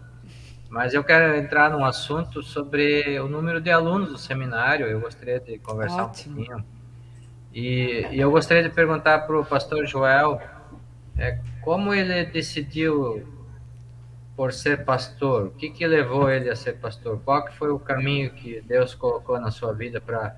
[0.69, 4.85] Mas eu quero entrar num assunto sobre o número de alunos do seminário.
[4.85, 6.33] Eu gostaria de conversar Ótimo.
[6.33, 6.78] um pouquinho.
[7.53, 10.39] E, e, eu gostaria de perguntar para o pastor Joel
[11.17, 13.25] é, como ele decidiu
[14.35, 15.47] por ser pastor.
[15.47, 17.19] O que, que levou ele a ser pastor?
[17.25, 20.35] Qual que foi o caminho que Deus colocou na sua vida para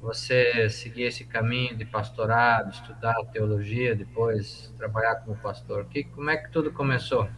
[0.00, 5.86] você seguir esse caminho de pastorado, estudar teologia, depois trabalhar como pastor?
[5.86, 7.28] Que, como é que tudo começou?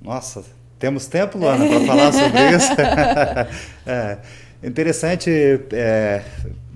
[0.00, 0.44] Nossa,
[0.78, 2.72] temos tempo, Luana, para falar sobre isso?
[3.84, 4.18] é,
[4.62, 5.30] interessante,
[5.72, 6.24] é,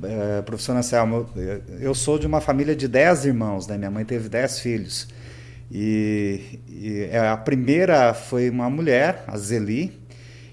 [0.03, 1.29] é, professor Anselmo,
[1.81, 3.77] eu sou de uma família de dez irmãos, né?
[3.77, 5.09] minha mãe teve dez filhos.
[5.71, 9.99] E, e, é, a primeira foi uma mulher, a Zeli,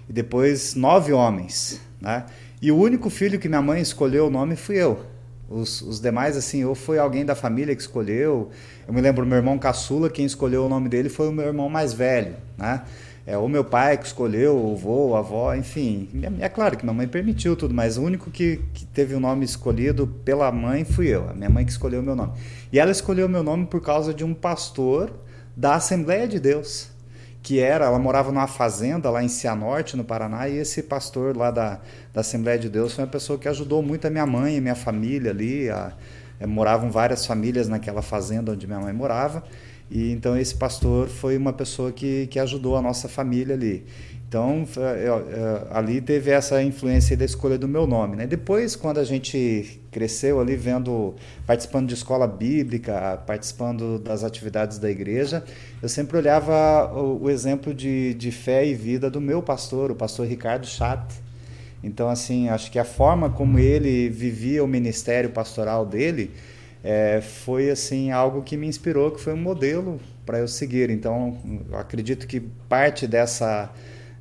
[0.07, 1.81] e depois nove homens.
[1.99, 2.25] Né?
[2.62, 5.05] E o único filho que minha mãe escolheu o nome fui eu.
[5.49, 8.49] Os, os demais, assim, ou foi alguém da família que escolheu.
[8.86, 11.69] Eu me lembro, meu irmão caçula, quem escolheu o nome dele foi o meu irmão
[11.69, 12.83] mais velho, né?
[13.27, 16.07] É, ou meu pai que escolheu, o avô, a avó, enfim.
[16.39, 19.19] É, é, claro que minha mãe permitiu tudo, mas o único que, que teve o
[19.19, 21.29] nome escolhido pela mãe fui eu.
[21.29, 22.31] A minha mãe que escolheu o meu nome.
[22.71, 25.11] E ela escolheu o meu nome por causa de um pastor
[25.57, 26.95] da Assembleia de Deus
[27.47, 31.49] que era, ela morava numa fazenda lá em Cianorte, no Paraná, e esse pastor lá
[31.49, 31.79] da,
[32.13, 34.75] da Assembleia de Deus foi uma pessoa que ajudou muito a minha mãe e minha
[34.75, 35.69] família ali.
[35.69, 35.93] A,
[36.39, 39.43] é, moravam várias famílias naquela fazenda onde minha mãe morava.
[39.89, 43.86] E então esse pastor foi uma pessoa que, que ajudou a nossa família ali.
[44.28, 48.17] Então, é, é, ali teve essa influência da escolha do meu nome.
[48.17, 48.28] Né?
[48.28, 54.91] Depois, quando a gente cresceu ali, vendo, participando de escola bíblica, participando das atividades da
[54.91, 55.45] igreja,
[55.82, 59.95] eu sempre olhava o, o exemplo de, de fé e vida do meu pastor, o
[59.95, 61.06] pastor Ricardo Chat.
[61.82, 66.32] Então, assim, acho que a forma como ele vivia o ministério pastoral dele
[66.83, 70.89] é, foi, assim, algo que me inspirou, que foi um modelo para eu seguir.
[70.89, 71.37] Então,
[71.73, 73.71] acredito que parte dessa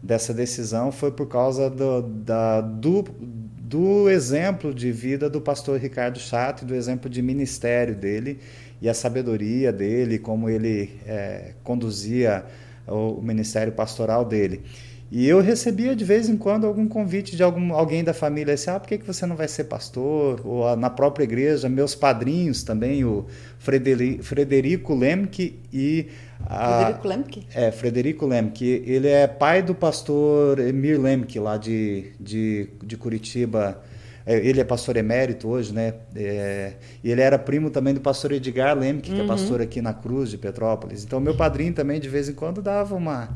[0.02, 6.18] dessa decisão foi por causa do, da, do, do exemplo de vida do pastor Ricardo
[6.18, 8.38] Chato, do exemplo de ministério dele
[8.80, 12.44] e a sabedoria dele, como ele é, conduzia
[12.86, 14.62] o, ministério pastoral dele.
[15.10, 18.70] E eu recebia de vez em quando algum convite de algum, alguém da família, assim,
[18.70, 20.40] ah, por que, que você não vai ser pastor?
[20.44, 23.24] Ou na própria igreja, meus padrinhos também, o
[23.58, 26.08] Frederico, Frederico Lemke e
[26.44, 27.46] Frederico Lemke?
[27.54, 28.82] É, Frederico Lemke.
[28.84, 33.80] Ele é pai do pastor Emir Lemke, lá de, de, de Curitiba.
[34.26, 35.94] É, ele é pastor emérito hoje, né?
[36.16, 39.24] É, e ele era primo também do pastor Edgar Lemke, que é uhum.
[39.24, 41.04] é pastor aqui na Cruz de Petrópolis.
[41.04, 43.28] Então, meu padrinho também, de vez em quando, dava uma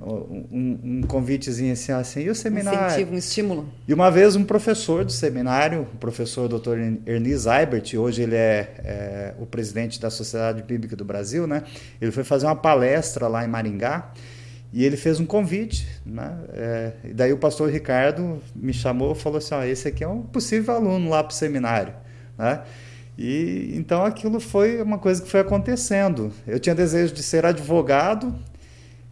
[0.00, 2.80] um, um convitezinho assim, assim, e o seminário?
[2.80, 3.68] Um incentivo, um estímulo.
[3.86, 6.78] E uma vez um professor do seminário, o professor Dr.
[7.06, 11.62] Ernie Eibert, hoje ele é, é, o presidente da Sociedade Bíblica do Brasil, né?
[12.00, 14.12] Ele foi fazer uma palestra lá em Maringá
[14.72, 16.36] e ele fez um convite, né?
[16.52, 20.08] É, e daí o pastor Ricardo me chamou e falou assim, ó, esse aqui é
[20.08, 21.94] um possível aluno lá para o seminário,
[22.36, 22.62] né?
[23.16, 26.32] E então aquilo foi uma coisa que foi acontecendo.
[26.46, 28.34] Eu tinha desejo de ser advogado,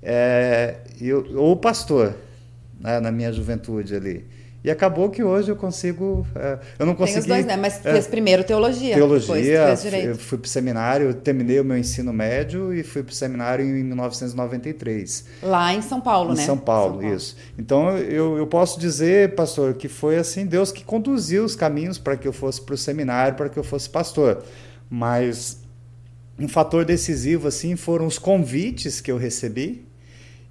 [0.03, 2.15] é, eu, ou pastor,
[2.81, 4.27] né, na minha juventude ali.
[4.65, 6.25] E acabou que hoje eu consigo.
[6.37, 7.15] É, eu não consegui.
[7.15, 7.57] Tem os dois, né?
[7.57, 8.95] Mas é, fez primeiro teologia.
[8.95, 9.75] Teologia.
[10.05, 13.65] Eu fui para o seminário, terminei o meu ensino médio e fui para o seminário
[13.65, 15.25] em 1993.
[15.43, 16.45] Lá em São Paulo, em né?
[16.45, 17.37] São Paulo, São Paulo, isso.
[17.59, 22.17] Então eu, eu posso dizer, pastor, que foi assim Deus que conduziu os caminhos para
[22.17, 24.45] que eu fosse para o seminário, para que eu fosse pastor.
[24.88, 25.61] Mas
[26.38, 29.91] um fator decisivo assim foram os convites que eu recebi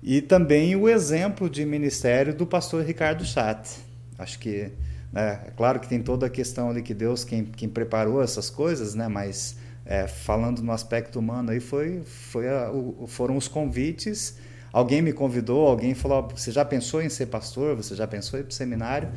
[0.04, 3.80] e também o exemplo de ministério do pastor Ricardo Chat.
[4.18, 4.72] Acho que,
[5.12, 8.50] né, é claro que tem toda a questão ali que Deus quem, quem preparou essas
[8.50, 13.48] coisas, né, mas é, falando no aspecto humano aí foi, foi a, o, foram os
[13.48, 14.38] convites.
[14.74, 17.76] Alguém me convidou, alguém falou: você já pensou em ser pastor?
[17.76, 19.10] Você já pensou em ir para o seminário?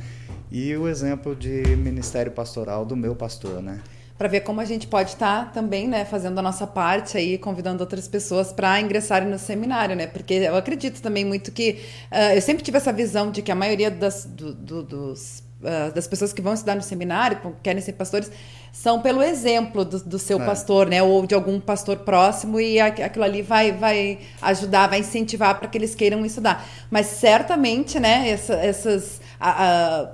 [0.50, 3.80] E o exemplo de ministério pastoral do meu pastor, né?
[4.16, 7.36] Para ver como a gente pode estar tá também, né, fazendo a nossa parte aí,
[7.36, 10.06] convidando outras pessoas para ingressarem no seminário, né?
[10.06, 11.80] Porque eu acredito também muito que
[12.12, 15.92] uh, eu sempre tive essa visão de que a maioria das, do, do, dos, uh,
[15.92, 18.30] das pessoas que vão estudar no seminário, que querem ser pastores,
[18.72, 20.46] são pelo exemplo do, do seu é.
[20.46, 21.02] pastor, né?
[21.02, 25.76] Ou de algum pastor próximo, e aquilo ali vai, vai ajudar, vai incentivar para que
[25.76, 26.64] eles queiram estudar.
[26.88, 30.08] Mas certamente, né, essa, essas a,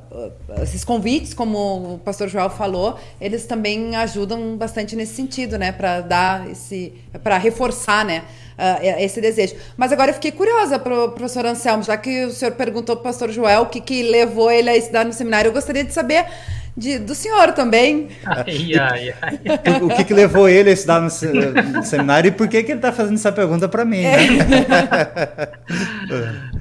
[0.51, 5.73] a, esses convites, como o pastor João falou, eles também ajudam bastante nesse sentido, né?
[5.73, 6.93] Para dar esse.
[7.23, 8.25] para reforçar, né?
[8.59, 9.55] Uh, esse desejo.
[9.77, 13.05] Mas agora eu fiquei curiosa, pro, professor Anselmo, já que o senhor perguntou para o
[13.05, 16.27] pastor Joel o que, que levou ele a estudar no seminário, eu gostaria de saber
[16.77, 18.09] de, do senhor também.
[18.25, 19.83] Ai, ai, ai.
[19.83, 22.79] O, que, que levou ele a estudar no, no, seminário e por que, que ele
[22.79, 24.03] está fazendo essa pergunta para mim?
[24.03, 24.19] Né?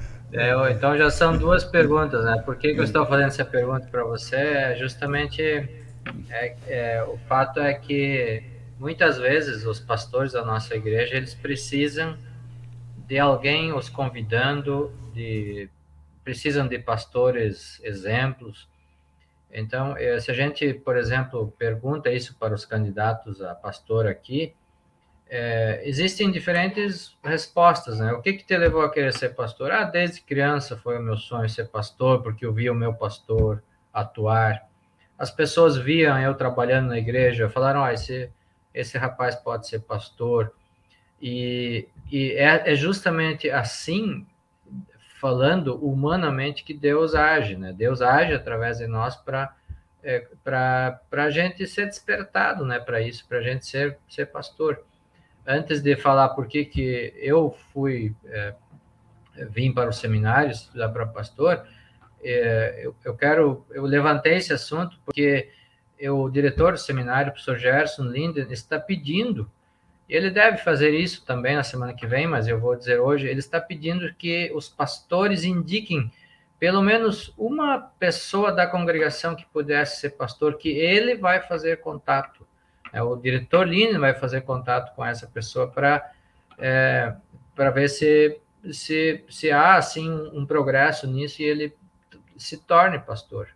[0.32, 2.40] É, então já são duas perguntas, né?
[2.44, 4.36] Por que, que eu estou fazendo essa pergunta para você?
[4.36, 8.42] É justamente é, é, o fato é que
[8.78, 12.16] muitas vezes os pastores da nossa igreja eles precisam
[13.06, 15.68] de alguém os convidando, de
[16.22, 18.68] precisam de pastores exemplos.
[19.52, 24.54] Então, eh, se a gente, por exemplo, pergunta isso para os candidatos a pastor aqui,
[25.32, 28.12] é, existem diferentes respostas, né?
[28.12, 29.70] O que que te levou a querer ser pastor?
[29.70, 33.62] Ah, desde criança foi o meu sonho ser pastor, porque eu via o meu pastor
[33.94, 34.66] atuar.
[35.16, 38.28] As pessoas viam eu trabalhando na igreja, falaram, ah, esse,
[38.74, 40.52] esse rapaz pode ser pastor.
[41.22, 44.26] E, e é, é justamente assim,
[45.20, 47.72] falando humanamente, que Deus age, né?
[47.72, 49.54] Deus age através de nós para
[50.02, 52.80] é, para a gente ser despertado, né?
[52.80, 54.82] Para isso, para a gente ser, ser pastor.
[55.50, 58.54] Antes de falar por que, que eu fui, é,
[59.50, 61.66] vim para o seminário estudar para pastor,
[62.22, 65.50] é, eu, eu, quero, eu levantei esse assunto porque
[65.98, 69.50] eu, o diretor do seminário, o professor Gerson Linden, está pedindo
[70.10, 73.38] ele deve fazer isso também na semana que vem, mas eu vou dizer hoje, ele
[73.38, 76.10] está pedindo que os pastores indiquem
[76.58, 82.46] pelo menos uma pessoa da congregação que pudesse ser pastor, que ele vai fazer contato.
[82.92, 86.12] É, o diretor Lino vai fazer contato com essa pessoa para
[86.58, 87.14] é,
[87.54, 88.40] para ver se,
[88.72, 91.74] se, se há assim um progresso nisso e ele
[92.36, 93.48] se torne pastor.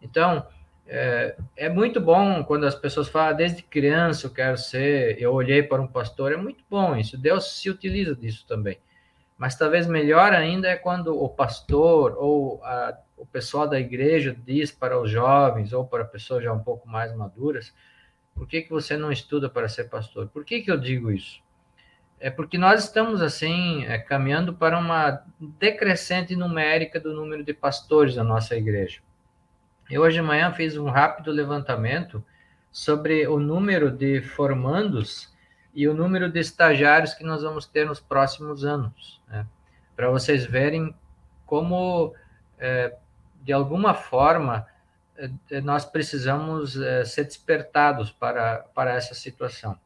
[0.00, 0.46] Então,
[0.86, 5.32] é, é, muito bom quando as pessoas falam, ah, desde criança eu quero ser, eu
[5.32, 8.78] olhei para um pastor, é muito bom isso, Deus se utiliza disso também.
[9.36, 14.70] Mas talvez melhor ainda é quando o pastor ou a, o pessoal da igreja diz
[14.70, 17.74] para os jovens ou para pessoas já um pouco mais maduras,
[18.34, 20.28] por que, que você não estuda para ser pastor?
[20.28, 21.42] Por que, que eu digo isso?
[22.18, 28.14] É porque nós estamos, assim, é, caminhando para uma decrescente numérica do número de pastores
[28.14, 29.00] da nossa igreja.
[29.90, 32.24] Eu hoje de manhã fiz um rápido levantamento
[32.72, 35.32] sobre o número de formandos
[35.74, 39.46] e o número de estagiários que nós vamos ter nos próximos anos, né?
[39.94, 40.94] para vocês verem
[41.44, 42.14] como,
[42.58, 42.96] é,
[43.42, 44.66] de alguma forma,
[45.62, 49.78] nós precisamos é, ser despertados para, para essa situação.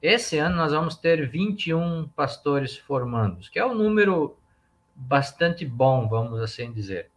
[0.00, 4.36] Esse ano nós vamos ter 21 pastores formandos, que é um número
[4.94, 7.12] bastante bom, vamos assim dizer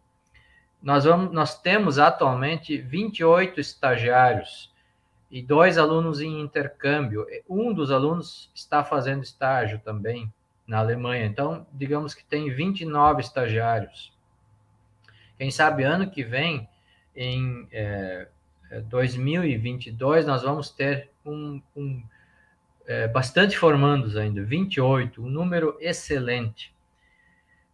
[0.86, 4.72] nós, vamos, nós temos atualmente 28 estagiários
[5.28, 7.26] e dois alunos em intercâmbio.
[7.48, 10.32] Um dos alunos está fazendo estágio também
[10.64, 11.26] na Alemanha.
[11.26, 14.12] Então, digamos que tem 29 estagiários.
[15.36, 16.68] Quem sabe ano que vem,
[17.16, 18.28] em é,
[18.88, 22.02] 2022, é, nós vamos ter um, um
[22.86, 26.74] é, bastante formandos ainda, 28, um número excelente.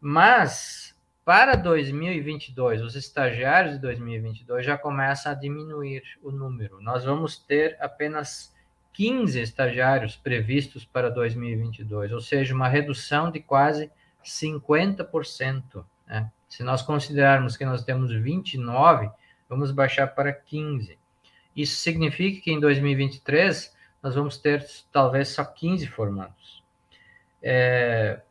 [0.01, 6.81] Mas para 2022, os estagiários de 2022 já começam a diminuir o número.
[6.81, 8.53] Nós vamos ter apenas
[8.93, 13.91] 15 estagiários previstos para 2022, ou seja, uma redução de quase
[14.25, 15.85] 50%.
[16.07, 16.31] Né?
[16.49, 19.11] Se nós considerarmos que nós temos 29,
[19.53, 20.99] vamos baixar para 15.
[21.55, 26.65] Isso significa que em 2023 nós vamos ter talvez só 15 formandos.
[27.43, 28.23] É,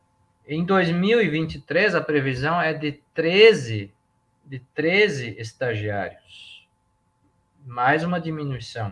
[0.48, 3.94] em 2023, a previsão é de 13,
[4.44, 6.68] de 13 estagiários,
[7.68, 8.92] mais uma diminuição.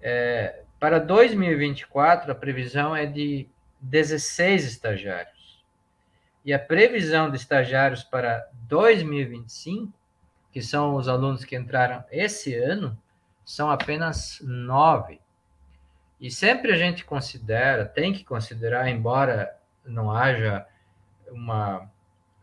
[0.00, 3.48] É, para 2024, a previsão é de
[3.80, 5.60] 16 estagiários.
[6.44, 10.01] E a previsão de estagiários para 2025,
[10.52, 12.96] que são os alunos que entraram esse ano,
[13.44, 15.20] são apenas nove.
[16.20, 20.64] E sempre a gente considera, tem que considerar, embora não haja
[21.30, 21.90] uma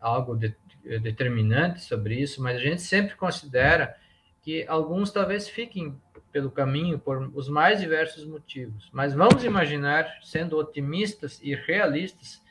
[0.01, 0.55] algo de,
[1.01, 3.95] determinante sobre isso, mas a gente sempre considera
[4.41, 5.95] que alguns talvez fiquem
[6.31, 8.89] pelo caminho por os mais diversos motivos.
[8.91, 12.41] Mas vamos imaginar, sendo otimistas e realistas,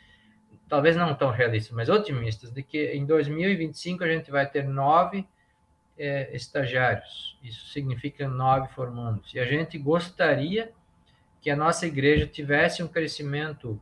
[0.69, 5.27] talvez não tão realistas, mas otimistas, de que em 2025 a gente vai ter nove
[5.99, 7.39] é, estagiários.
[7.43, 9.35] Isso significa nove formandos.
[9.35, 10.73] E a gente gostaria
[11.41, 13.81] que a nossa igreja tivesse um crescimento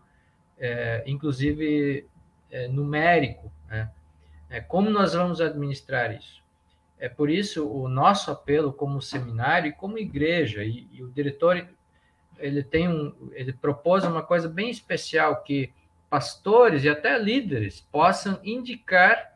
[0.59, 2.07] é, inclusive
[2.51, 3.53] é, numérico.
[3.69, 3.91] Né?
[4.49, 6.43] É, como nós vamos administrar isso?
[6.99, 11.69] É por isso o nosso apelo como seminário e como igreja e, e o diretor
[12.39, 15.73] ele tem um ele propôs uma coisa bem especial que
[16.09, 19.36] pastores e até líderes possam indicar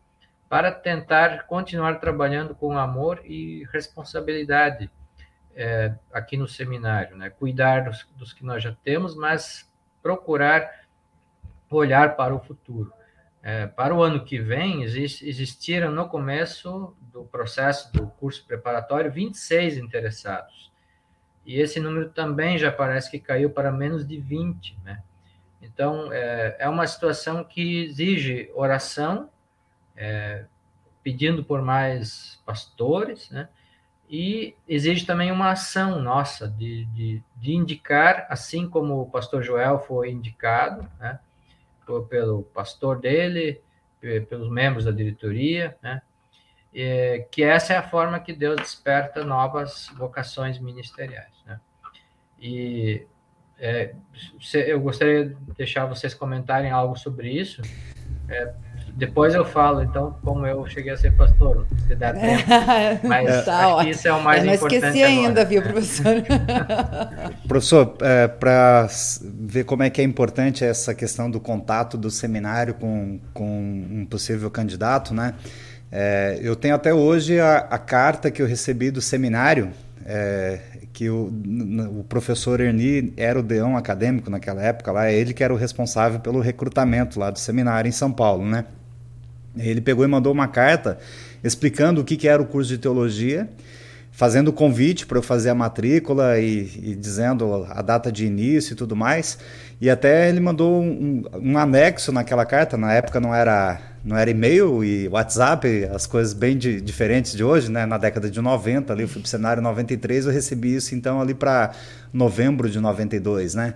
[0.50, 4.90] para tentar continuar trabalhando com amor e responsabilidade
[5.56, 7.30] é, aqui no seminário, né?
[7.30, 9.72] Cuidar dos, dos que nós já temos, mas
[10.02, 10.88] procurar
[11.70, 12.92] olhar para o futuro.
[13.42, 19.12] É, para o ano que vem, exist, existiram no começo do processo do curso preparatório
[19.12, 20.72] 26 interessados.
[21.46, 25.04] E esse número também já parece que caiu para menos de 20, né?
[25.62, 29.30] Então, é, é uma situação que exige oração,
[30.00, 30.46] é,
[31.04, 33.50] pedindo por mais pastores, né?
[34.10, 39.80] E exige também uma ação nossa de, de, de indicar, assim como o pastor Joel
[39.80, 41.20] foi indicado, né?
[42.08, 43.62] pelo pastor dele,
[44.00, 46.02] pelos membros da diretoria, né?
[46.74, 51.60] E, que essa é a forma que Deus desperta novas vocações ministeriais, né?
[52.40, 53.06] E
[53.58, 53.94] é,
[54.54, 57.62] eu gostaria de deixar vocês comentarem algo sobre isso.
[58.28, 58.54] É,
[59.00, 62.44] depois eu falo, então, como eu cheguei a ser pastor, se dá tempo.
[63.08, 64.82] Mas tá, isso é o mais eu importante.
[64.82, 65.28] Não esqueci agora.
[65.28, 66.16] ainda, viu, professor?
[67.48, 68.88] professor, é, para
[69.24, 74.06] ver como é que é importante essa questão do contato do seminário com, com um
[74.06, 75.34] possível candidato, né?
[75.90, 79.72] É, eu tenho até hoje a, a, carta que eu recebi do seminário,
[80.06, 80.60] é,
[80.92, 81.32] que o,
[82.00, 85.58] o, professor Erni era o deão acadêmico naquela época lá, é ele que era o
[85.58, 88.66] responsável pelo recrutamento lá do seminário em São Paulo, né?
[89.58, 90.98] Ele pegou e mandou uma carta
[91.44, 93.50] explicando o que, que era o curso de teologia,
[94.12, 98.74] fazendo o convite para eu fazer a matrícula e, e, dizendo a data de início
[98.74, 99.38] e tudo mais.
[99.80, 104.32] E até ele mandou um, um anexo naquela carta, na época não era não era
[104.32, 107.86] e-mail e WhatsApp, as coisas bem de, diferentes de hoje, né?
[107.86, 111.20] Na década de 90, ali eu fui para o cenário 93, eu recebi isso então
[111.20, 111.72] ali para
[112.14, 113.74] novembro de 92, né?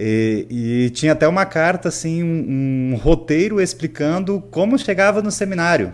[0.00, 5.92] E, e, tinha até uma carta, assim, um, um, roteiro explicando como chegava no seminário.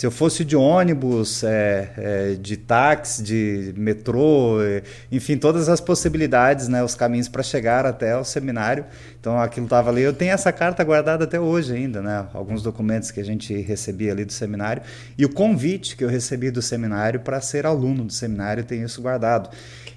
[0.00, 4.82] Se eu fosse de ônibus, é, é, de táxi, de metrô, é,
[5.12, 8.86] enfim, todas as possibilidades, né, os caminhos para chegar até o seminário.
[9.20, 10.00] Então aquilo estava ali.
[10.00, 12.26] Eu tenho essa carta guardada até hoje ainda, né?
[12.32, 14.82] Alguns documentos que a gente recebia ali do seminário
[15.18, 19.02] e o convite que eu recebi do seminário para ser aluno do seminário, tenho isso
[19.02, 19.50] guardado.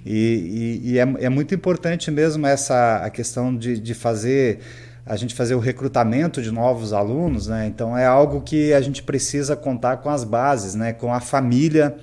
[0.06, 4.60] E, e, e é, é, muito importante mesmo essa a questão de, de fazer
[5.06, 7.68] a gente fazer o recrutamento de novos alunos, né?
[7.68, 10.94] Então é algo que a gente precisa contar com as bases, né?
[10.94, 11.96] Com a família,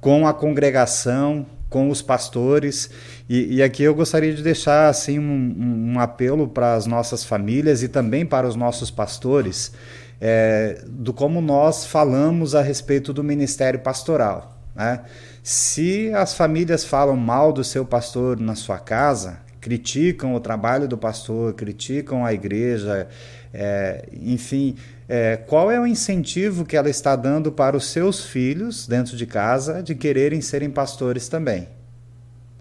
[0.00, 2.90] com a congregação, com os pastores.
[3.28, 7.82] E, e aqui eu gostaria de deixar assim um, um apelo para as nossas famílias
[7.82, 9.72] e também para os nossos pastores,
[10.20, 15.02] é, do como nós falamos a respeito do ministério pastoral, né?
[15.42, 20.98] Se as famílias falam mal do seu pastor na sua casa, criticam o trabalho do
[20.98, 23.08] pastor, criticam a igreja,
[23.50, 24.76] é, enfim,
[25.08, 29.24] é, qual é o incentivo que ela está dando para os seus filhos dentro de
[29.24, 31.66] casa de quererem serem pastores também?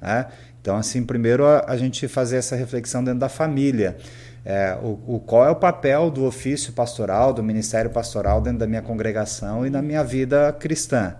[0.01, 0.27] Né?
[0.61, 3.97] Então, assim, primeiro a, a, gente fazer essa reflexão dentro da família.
[4.45, 8.67] É, o, o, qual é o papel do ofício pastoral, do ministério pastoral dentro da
[8.67, 11.15] minha congregação e na minha vida cristã?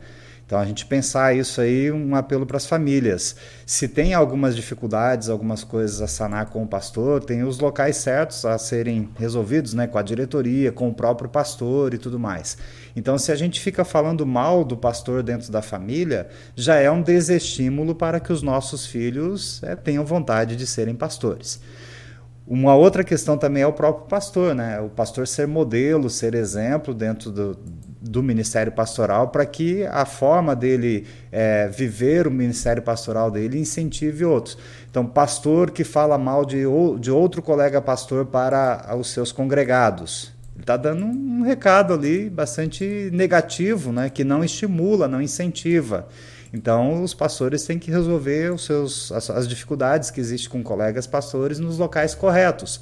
[0.46, 3.36] Então a gente pensar isso aí, um apelo para as famílias.
[3.66, 8.46] Se tem algumas dificuldades, algumas coisas a sanar com o pastor, tem os locais certos
[8.46, 12.58] a serem resolvidos, né, com a diretoria, com o próprio pastor e tudo mais.
[12.96, 17.02] Então se a gente fica falando mal do pastor dentro da família, já é um
[17.02, 21.62] desestímulo para que os nossos filhos é, tenham vontade de serem pastores.
[22.46, 24.80] Uma outra questão também é o próprio pastor, né?
[24.82, 27.58] O pastor ser modelo, ser exemplo dentro do,
[28.04, 34.26] do ministério pastoral para que a forma dele é, viver o ministério pastoral dele incentive
[34.26, 34.58] outros.
[34.92, 36.64] Então, pastor que fala mal de,
[37.00, 40.34] de outro colega pastor para os seus congregados.
[40.54, 46.08] Ele está dando um recado ali bastante negativo, né, que não estimula, não incentiva.
[46.54, 51.08] Então, os pastores têm que resolver os seus, as, as dificuldades que existem com colegas
[51.08, 52.82] pastores nos locais corretos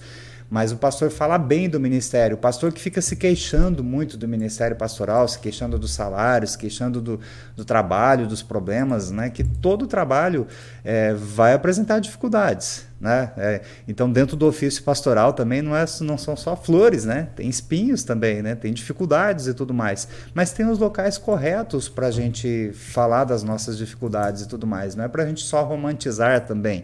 [0.51, 2.35] mas o pastor fala bem do ministério.
[2.35, 6.57] O pastor que fica se queixando muito do ministério pastoral, se queixando dos salários, se
[6.57, 7.21] queixando do,
[7.55, 9.29] do trabalho, dos problemas, né?
[9.29, 10.45] que todo trabalho
[10.83, 12.85] é, vai apresentar dificuldades.
[12.99, 13.31] Né?
[13.37, 17.29] É, então, dentro do ofício pastoral também não, é, não são só flores, né?
[17.33, 18.53] tem espinhos também, né?
[18.53, 20.05] tem dificuldades e tudo mais.
[20.33, 24.97] Mas tem os locais corretos para a gente falar das nossas dificuldades e tudo mais.
[24.97, 26.83] Não é para a gente só romantizar também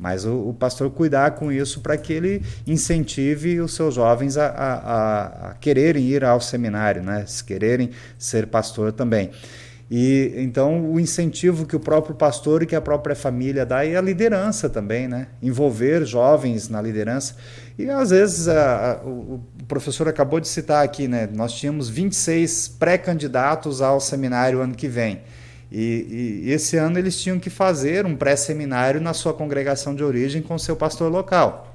[0.00, 4.46] Mas o, o pastor cuidar com isso para que ele incentive os seus jovens a,
[4.46, 7.24] a, a, quererem ir ao seminário, né?
[7.26, 9.30] Se quererem ser pastor também.
[9.90, 13.94] E então o incentivo que o próprio pastor e que a própria família dá e
[13.94, 15.26] a liderança também, né?
[15.42, 17.36] Envolver jovens na liderança.
[17.78, 21.28] E às vezes a, a, o, professor acabou de citar aqui, né?
[21.30, 25.20] Nós tínhamos 26 pré-candidatos ao seminário ano que vem.
[25.70, 30.42] E, e, esse ano eles tinham que fazer um pré-seminário na sua congregação de origem
[30.42, 31.70] com seu pastor local.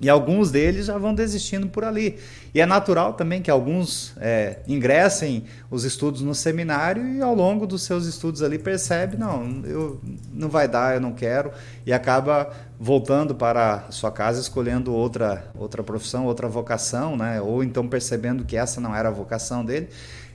[0.00, 2.18] E alguns deles já vão desistindo por ali.
[2.52, 7.66] E é natural também que alguns é, ingressem os estudos no seminário e ao longo
[7.66, 10.00] dos seus estudos ali percebe, não, eu
[10.32, 11.52] não vai dar, eu não quero,
[11.86, 17.40] e acaba voltando para sua casa escolhendo outra outra profissão, outra vocação, né?
[17.40, 19.88] Ou então percebendo que essa não era a vocação dele.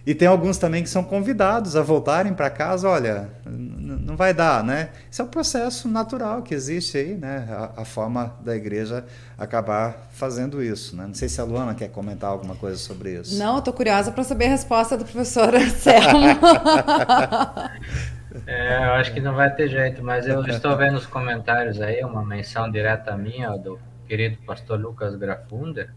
[0.10, 4.64] E tem alguns também que são convidados a voltarem para casa, olha, não vai dar,
[4.64, 4.90] né?
[5.12, 7.48] Isso é um processo natural que existe aí, né?
[7.48, 9.06] A, a, forma da igreja
[9.38, 11.06] acabar fazendo isso, né?
[11.06, 13.38] Não sei se a Luana quer comentar alguma coisa sobre isso.
[13.38, 16.26] Não, eu tô curiosa para saber a resposta do professor Anselmo.
[18.48, 22.04] é, eu acho que não vai ter jeito, mas eu estou vendo os comentários aí,
[22.04, 25.94] uma menção direta minha do querido pastor Lucas Grafunder,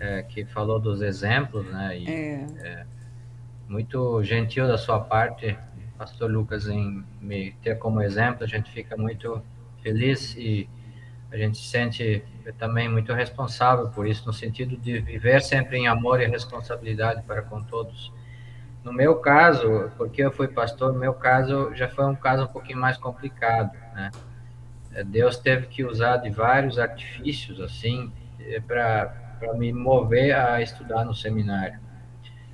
[0.00, 1.96] é, que falou dos exemplos, né?
[1.96, 2.46] E, é.
[2.64, 2.86] É,
[3.70, 5.56] muito gentil da sua parte,
[5.96, 8.42] Pastor Lucas, em me ter como exemplo.
[8.42, 9.40] A gente fica muito
[9.80, 10.68] feliz e
[11.30, 12.24] a gente se sente
[12.58, 17.42] também muito responsável por isso, no sentido de viver sempre em amor e responsabilidade para
[17.42, 18.12] com todos.
[18.82, 22.80] No meu caso, porque eu fui pastor, meu caso já foi um caso um pouquinho
[22.80, 24.10] mais complicado, né?
[25.06, 28.12] Deus teve que usar de vários artifícios assim
[28.66, 29.14] para
[29.54, 31.78] me mover a estudar no seminário.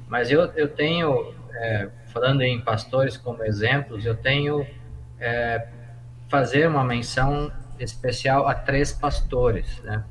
[0.09, 4.67] Mas eu, eu tenho, é, falando em pastores como exemplos, eu tenho
[5.19, 5.69] é,
[6.29, 10.05] fazer uma menção especial a três pastores, né?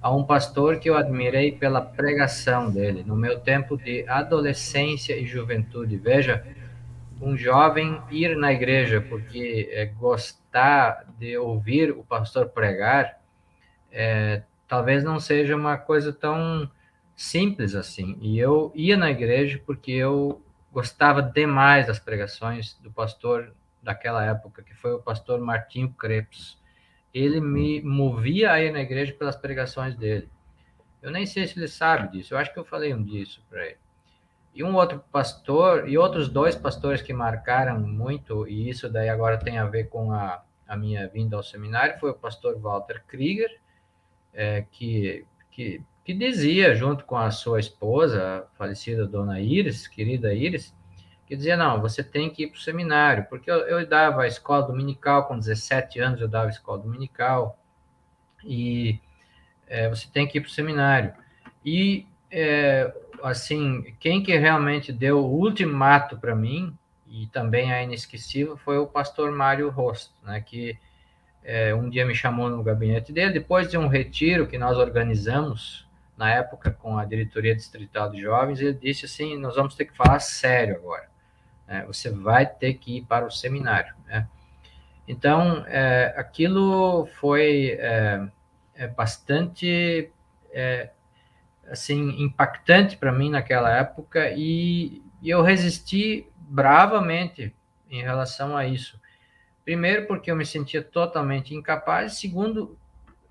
[0.00, 5.24] A um pastor que eu admirei pela pregação dele no meu tempo de adolescência e
[5.24, 5.96] juventude.
[5.96, 6.44] Veja,
[7.20, 13.18] um jovem ir na igreja porque é, gostar de ouvir o pastor pregar,
[13.90, 16.70] é, talvez não seja uma coisa tão
[17.16, 18.16] simples assim.
[18.20, 20.42] E eu ia na igreja porque eu
[20.72, 26.58] gostava demais das pregações do pastor daquela época, que foi o pastor Martinho Crepes.
[27.12, 30.28] Ele me movia a ir na igreja pelas pregações dele.
[31.00, 33.64] Eu nem sei se ele sabe disso, eu acho que eu falei um disso para
[33.66, 33.78] ele.
[34.54, 39.36] E um outro pastor, e outros dois pastores que marcaram muito, e isso daí agora
[39.36, 43.60] tem a ver com a, a minha vinda ao seminário, foi o pastor Walter Krieger,
[44.32, 50.34] é, que, que que dizia, junto com a sua esposa, a falecida dona Iris, querida
[50.34, 50.74] Iris,
[51.26, 54.26] que dizia, não, você tem que ir para o seminário, porque eu, eu dava a
[54.26, 57.58] escola dominical, com 17 anos eu dava escola dominical,
[58.44, 59.00] e
[59.66, 61.14] é, você tem que ir para o seminário.
[61.64, 62.92] E, é,
[63.22, 66.76] assim, quem que realmente deu o ultimato para mim,
[67.08, 70.76] e também é inesquecível, foi o pastor Mário Rosto, né, que
[71.42, 75.83] é, um dia me chamou no gabinete dele, depois de um retiro que nós organizamos
[76.16, 79.96] na época com a diretoria distrital de jovens, ele disse assim: nós vamos ter que
[79.96, 81.08] falar sério agora.
[81.66, 81.84] Né?
[81.86, 83.94] Você vai ter que ir para o seminário.
[84.06, 84.28] Né?
[85.06, 88.26] Então, é, aquilo foi é,
[88.74, 90.10] é bastante
[90.52, 90.90] é,
[91.68, 97.54] assim impactante para mim naquela época e, e eu resisti bravamente
[97.90, 99.00] em relação a isso.
[99.64, 102.18] Primeiro, porque eu me sentia totalmente incapaz.
[102.18, 102.78] Segundo,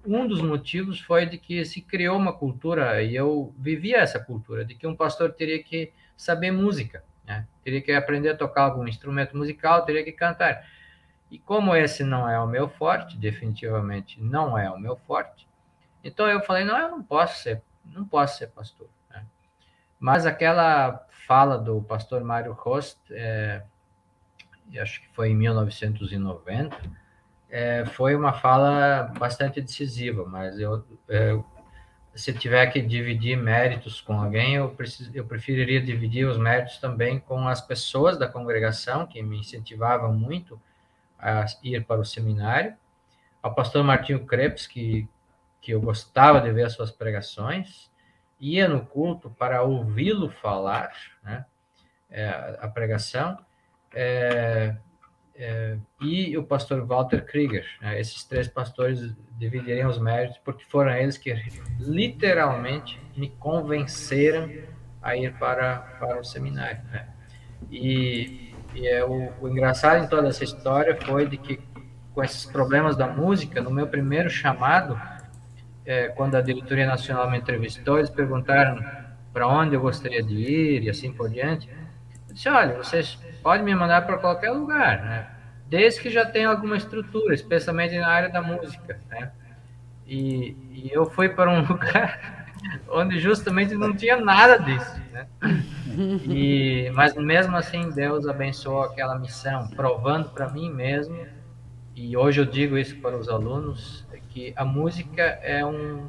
[0.05, 4.65] um dos motivos foi de que se criou uma cultura, e eu vivia essa cultura,
[4.65, 7.47] de que um pastor teria que saber música, né?
[7.63, 10.67] teria que aprender a tocar algum instrumento musical, teria que cantar.
[11.31, 15.47] E como esse não é o meu forte, definitivamente não é o meu forte,
[16.03, 18.89] então eu falei, não, eu não posso ser, não posso ser pastor.
[19.09, 19.25] Né?
[19.99, 23.63] Mas aquela fala do pastor Mário Rost, é,
[24.81, 27.02] acho que foi em 1990,
[27.53, 31.39] é, foi uma fala bastante decisiva, mas eu, é,
[32.15, 37.19] se tiver que dividir méritos com alguém, eu, preciso, eu preferiria dividir os méritos também
[37.19, 40.59] com as pessoas da congregação, que me incentivavam muito
[41.19, 42.75] a ir para o seminário,
[43.39, 45.07] ao pastor Martinho Crepes, que,
[45.61, 47.87] que eu gostava de ver as suas pregações,
[48.39, 50.91] ia no culto para ouvi-lo falar,
[51.21, 51.45] né,
[52.09, 53.37] é, a pregação,
[53.93, 54.75] é,
[55.35, 57.65] é, e o pastor Walter Krieger.
[57.81, 57.99] Né?
[57.99, 61.33] Esses três pastores dividiriam os méritos, porque foram eles que
[61.79, 64.49] literalmente me convenceram
[65.01, 66.81] a ir para, para o seminário.
[66.91, 67.07] Né?
[67.71, 71.59] E, e é, o, o, engraçado em toda essa história foi de que
[72.13, 74.99] com esses problemas da música, no meu primeiro chamado,
[75.85, 78.79] é, quando a diretoria nacional me entrevistou, eles perguntaram
[79.33, 81.67] para onde eu gostaria de ir e assim por diante.
[82.29, 85.27] Eu disse: olha, vocês podem me mandar para qualquer lugar, né?
[85.67, 88.99] desde que já tenha alguma estrutura, especialmente na área da música.
[89.09, 89.31] Né?
[90.07, 92.47] E, e eu fui para um lugar
[92.89, 95.01] onde justamente não tinha nada disso.
[95.11, 95.27] Né?
[96.25, 101.25] E, mas mesmo assim, Deus abençoou aquela missão, provando para mim mesmo,
[101.95, 106.07] e hoje eu digo isso para os alunos, que a música é um,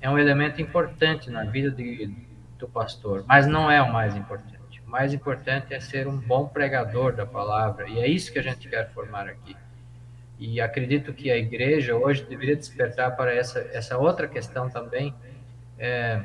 [0.00, 2.12] é um elemento importante na vida de,
[2.58, 4.53] do pastor, mas não é o mais importante.
[4.94, 8.68] Mais importante é ser um bom pregador da palavra, e é isso que a gente
[8.68, 9.56] quer formar aqui.
[10.38, 15.12] E acredito que a igreja hoje deveria despertar para essa, essa outra questão também,
[15.80, 16.20] é,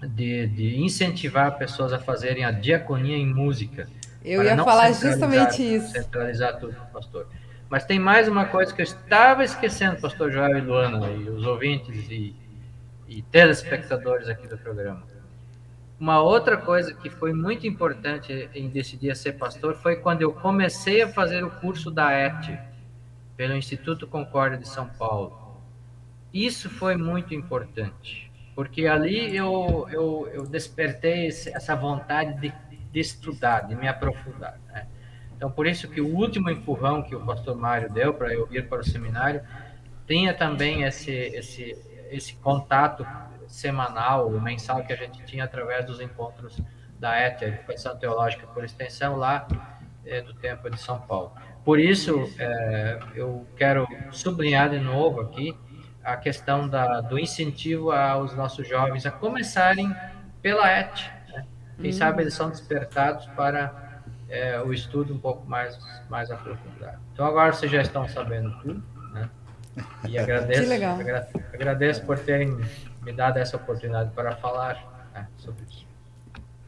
[0.00, 3.88] de, de, incentivar pessoas a fazerem a diaconia em música.
[4.24, 5.90] Eu ia falar justamente isso.
[5.90, 7.26] Centralizar tudo, pastor.
[7.68, 11.44] Mas tem mais uma coisa que eu estava esquecendo, pastor Joel e Luana, e os
[11.44, 12.32] ouvintes e,
[13.08, 15.02] e telespectadores aqui do programa.
[15.98, 21.02] Uma outra coisa que foi muito importante em decidir ser pastor foi quando eu comecei
[21.02, 22.58] a fazer o curso da ET,
[23.36, 25.60] pelo Instituto Concórdia de São Paulo.
[26.32, 28.28] Isso foi muito importante
[28.58, 32.52] porque ali eu, eu, eu despertei essa vontade de,
[32.90, 34.58] de estudar, de me aprofundar.
[34.66, 34.88] Né?
[35.36, 38.68] Então, por isso que o último empurrão que o pastor Mário deu para eu ir
[38.68, 39.42] para o seminário
[40.08, 41.78] tinha também esse, esse,
[42.10, 43.06] esse contato
[43.48, 46.60] semanal, mensal que a gente tinha através dos encontros
[46.98, 49.46] da ETA, Educação Teológica por Extensão, lá
[50.04, 51.32] é, do tempo de São Paulo.
[51.64, 55.56] Por isso, é, eu quero sublinhar de novo aqui
[56.02, 59.94] a questão da, do incentivo aos nossos jovens a começarem
[60.40, 60.98] pela ET.
[61.28, 61.46] Né?
[61.80, 61.92] Quem hum.
[61.92, 65.78] sabe eles são despertados para é, o estudo um pouco mais,
[66.08, 66.98] mais aprofundado.
[67.12, 68.82] Então agora vocês já estão sabendo tudo,
[69.12, 69.28] né?
[70.08, 72.56] E agradeço, agra, agradeço por terem
[73.08, 75.87] me dado essa oportunidade para falar né, sobre isso.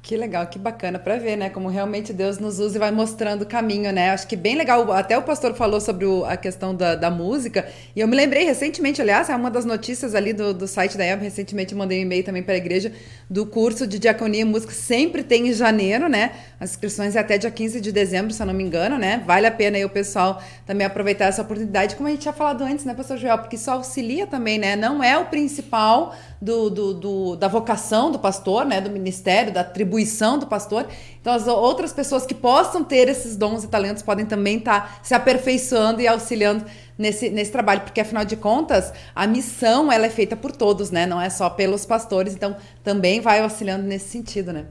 [0.03, 1.51] Que legal, que bacana para ver, né?
[1.51, 4.11] Como realmente Deus nos usa e vai mostrando o caminho, né?
[4.11, 4.91] Acho que bem legal.
[4.93, 7.69] Até o pastor falou sobre o, a questão da, da, música.
[7.95, 11.05] E eu me lembrei recentemente, aliás, é uma das notícias ali do, do site da
[11.05, 11.23] EB.
[11.23, 12.91] Recentemente mandei um e-mail também para a igreja
[13.29, 14.73] do curso de diaconia e música.
[14.73, 16.33] Sempre tem em janeiro, né?
[16.59, 19.23] As inscrições é até dia 15 de dezembro, se eu não me engano, né?
[19.27, 22.65] Vale a pena aí o pessoal também aproveitar essa oportunidade, como a gente tinha falado
[22.65, 23.39] antes, né, pastor Joel?
[23.39, 24.77] Porque isso auxilia também, né?
[24.77, 29.63] Não é o principal do, do, do, da vocação do pastor, né, do ministério, da
[29.91, 30.87] atribuição do pastor.
[31.21, 35.01] Então, as outras pessoas que possam ter esses dons e talentos podem também estar tá
[35.03, 36.65] se aperfeiçoando e auxiliando
[36.97, 41.07] nesse, nesse trabalho, porque afinal de contas, a missão ela é feita por todos, né?
[41.07, 44.67] Não é só pelos pastores, então também vai auxiliando nesse sentido, né?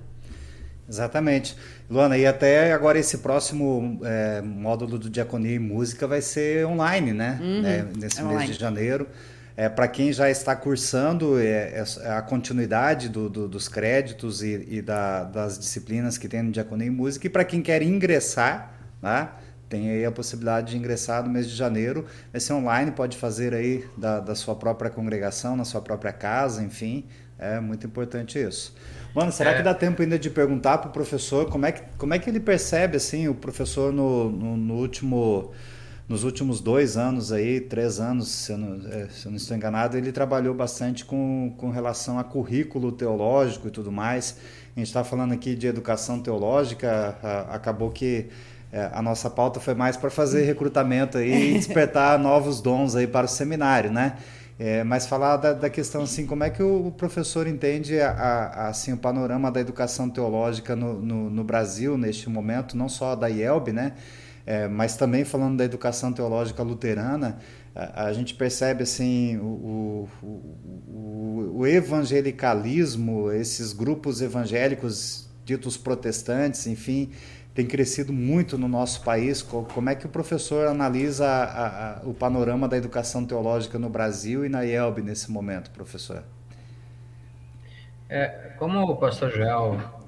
[0.87, 1.55] Exatamente.
[1.87, 7.13] Luana, e até agora esse próximo é, módulo do Diaconia e Música vai ser online,
[7.13, 7.39] né?
[7.41, 7.65] Uhum.
[7.65, 8.53] É, nesse é mês online.
[8.53, 9.07] de janeiro.
[9.59, 14.65] É, Para quem já está cursando, é, é a continuidade do, do, dos créditos e,
[14.69, 17.27] e da, das disciplinas que tem no Diaconia e Música.
[17.27, 19.27] E para quem quer ingressar, né,
[19.67, 22.05] tem aí a possibilidade de ingressar no mês de janeiro.
[22.31, 26.63] Vai ser online, pode fazer aí da, da sua própria congregação, na sua própria casa,
[26.63, 27.03] enfim.
[27.37, 28.73] É muito importante isso.
[29.13, 29.57] Mano, será é.
[29.57, 32.29] que dá tempo ainda de perguntar para o professor como é, que, como é que
[32.29, 35.51] ele percebe, assim, o professor no, no, no último
[36.09, 39.55] nos últimos dois anos aí, três anos, se eu não, é, se eu não estou
[39.55, 44.35] enganado, ele trabalhou bastante com, com relação a currículo teológico e tudo mais.
[44.75, 48.25] A gente está falando aqui de educação teológica, a, acabou que
[48.73, 53.05] é, a nossa pauta foi mais para fazer recrutamento aí e despertar novos dons aí
[53.05, 54.17] para o seminário, né?
[54.57, 58.67] É, mas falar da, da, questão assim, como é que o professor entende a, a,
[58.69, 63.29] assim, o panorama da educação teológica no, no, no Brasil neste momento, não só da
[63.29, 63.93] IELB, né?
[64.49, 67.37] É, mas também falando da educação teológica luterana,
[67.75, 76.65] a, a gente percebe assim o, o, o, o, evangelicalismo, esses grupos evangélicos ditos protestantes,
[76.65, 77.11] enfim,
[77.53, 79.43] tem crescido muito no nosso país.
[79.43, 84.43] Como é que o professor analisa a, a, o panorama da educação teológica no Brasil
[84.43, 86.23] e na IELB nesse momento, professor?
[88.09, 89.98] É, como o pastor Joel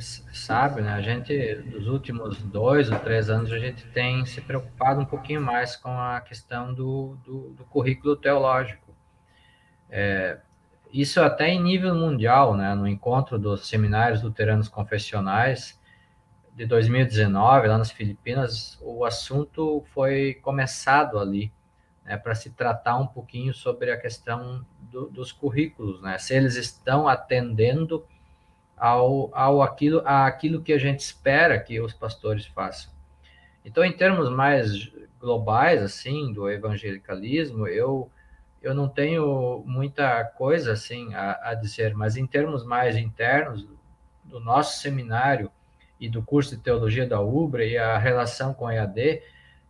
[0.00, 0.92] sabe, né?
[0.92, 5.40] A gente, nos últimos dois ou três anos, a gente tem se preocupado um pouquinho
[5.40, 8.94] mais com a questão do, do, do currículo teológico.
[9.90, 10.38] É,
[10.92, 12.74] isso até em nível mundial, né?
[12.74, 15.80] No encontro dos seminários luteranos confessionais
[16.54, 21.52] de 2019, lá nas Filipinas, o assunto foi começado ali,
[22.04, 22.16] né?
[22.16, 26.16] Para se tratar um pouquinho sobre a questão do, dos currículos, né?
[26.18, 28.06] Se eles estão atendendo
[28.76, 32.92] ao, ao aquilo, aquilo que a gente espera que os pastores façam.
[33.64, 38.10] Então, em termos mais globais, assim, do evangelicalismo, eu,
[38.60, 43.66] eu não tenho muita coisa, assim, a, a dizer, mas em termos mais internos
[44.22, 45.50] do nosso seminário
[45.98, 49.22] e do curso de teologia da UBRA e a relação com a EAD,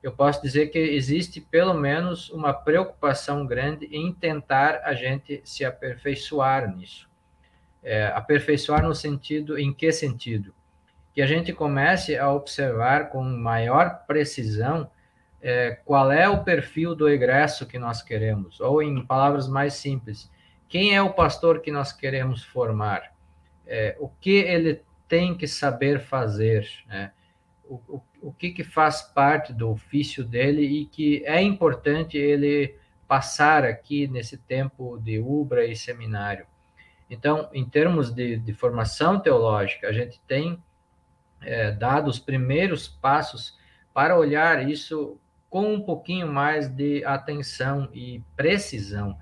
[0.03, 5.65] eu posso dizer que existe pelo menos uma preocupação grande em tentar a gente se
[5.65, 7.09] aperfeiçoar nisso.
[7.85, 10.55] É, aperfeiçoar no sentido, em que sentido?
[11.13, 14.91] Que a gente comece a observar com maior precisão
[15.41, 20.31] é, qual é o perfil do egresso que nós queremos, ou em palavras mais simples,
[20.67, 23.13] quem é o pastor que nós queremos formar,
[23.67, 27.13] é, o que ele tem que saber fazer, né?
[27.69, 32.75] o, o, o que, que faz parte do ofício dele e que é importante ele
[33.07, 36.47] passar aqui nesse tempo de ubra e seminário.
[37.15, 40.61] Então, em termos de, de formação teológica, a gente tem
[41.41, 43.57] é, dado os primeiros passos
[43.93, 45.17] para olhar isso
[45.49, 49.17] com um pouquinho mais de atenção e precisão,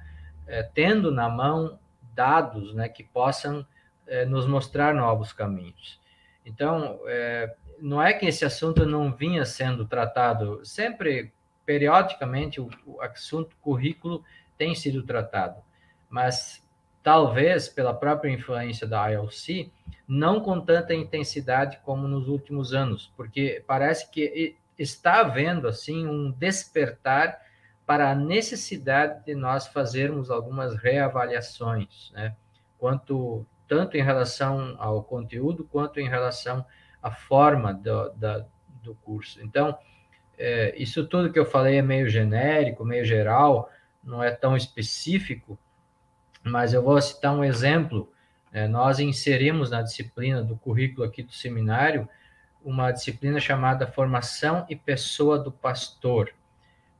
[0.46, 1.78] é, tendo na mão
[2.14, 3.66] dados né, que possam
[4.06, 6.00] é, nos mostrar novos caminhos.
[6.46, 11.30] Então, é, não é que esse assunto não vinha sendo tratado, sempre,
[11.66, 14.24] periodicamente, o, o assunto currículo
[14.56, 15.60] tem sido tratado,
[16.08, 16.61] mas
[17.02, 19.70] talvez pela própria influência da ILC,
[20.06, 26.30] não com tanta intensidade como nos últimos anos, porque parece que está havendo assim um
[26.30, 27.40] despertar
[27.86, 32.34] para a necessidade de nós fazermos algumas reavaliações, né?
[32.78, 36.64] Quanto tanto em relação ao conteúdo quanto em relação
[37.02, 38.44] a forma do, da,
[38.82, 39.42] do curso.
[39.42, 39.76] Então,
[40.38, 43.70] é, isso tudo que eu falei é meio genérico, meio geral,
[44.04, 45.58] não é tão específico,
[46.42, 48.10] mas eu vou citar um exemplo.
[48.52, 52.08] É, nós inserimos na disciplina do currículo aqui do seminário
[52.64, 56.32] uma disciplina chamada Formação e Pessoa do Pastor.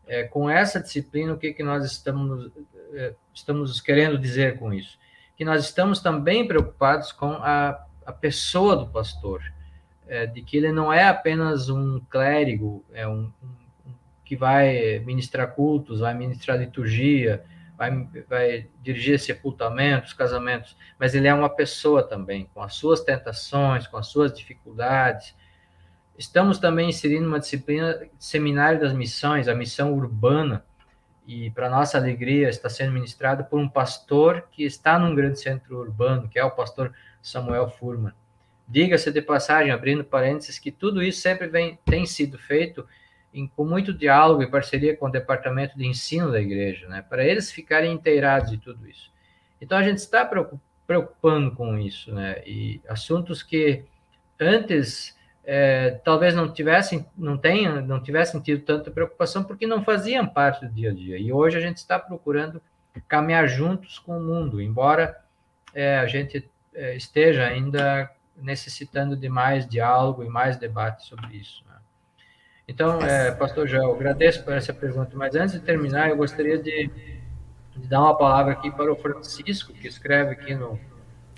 [0.07, 2.51] É, com essa disciplina, o que, que nós estamos,
[2.93, 4.99] é, estamos querendo dizer com isso?
[5.37, 9.43] Que nós estamos também preocupados com a, a pessoa do pastor
[10.07, 13.93] é, de que ele não é apenas um clérigo, é um, um,
[14.25, 17.43] que vai ministrar cultos, vai ministrar liturgia,
[17.83, 23.89] vai, vai dirigir sepultamentos, casamentos, mas ele é uma pessoa também, com as suas tentações,
[23.89, 25.35] com as suas dificuldades.
[26.17, 30.65] Estamos também inserindo uma disciplina seminário das missões, a missão urbana,
[31.27, 35.79] e para nossa alegria está sendo ministrado por um pastor que está num grande centro
[35.79, 38.13] urbano, que é o pastor Samuel Furman.
[38.69, 42.87] Diga-se de passagem, abrindo parênteses, que tudo isso sempre vem, tem sido feito
[43.33, 47.25] em, com muito diálogo e parceria com o departamento de ensino da igreja, né, para
[47.25, 49.11] eles ficarem inteirados de tudo isso.
[49.61, 50.29] Então a gente está
[50.87, 53.85] preocupando com isso, né, e assuntos que
[54.39, 60.27] antes é, talvez não tivessem, não tenham, não tivessem tido tanta preocupação porque não faziam
[60.27, 61.19] parte do dia a dia.
[61.19, 62.63] E hoje a gente está procurando
[63.09, 65.21] caminhar juntos com o mundo, embora
[65.75, 71.65] é, a gente é, esteja ainda necessitando de mais diálogo e mais debate sobre isso.
[71.67, 71.72] Né?
[72.73, 76.91] Então, é, Pastor Joel, agradeço por essa pergunta, mas antes de terminar, eu gostaria de,
[77.77, 80.81] de, dar uma palavra aqui para o Francisco, que escreve aqui no,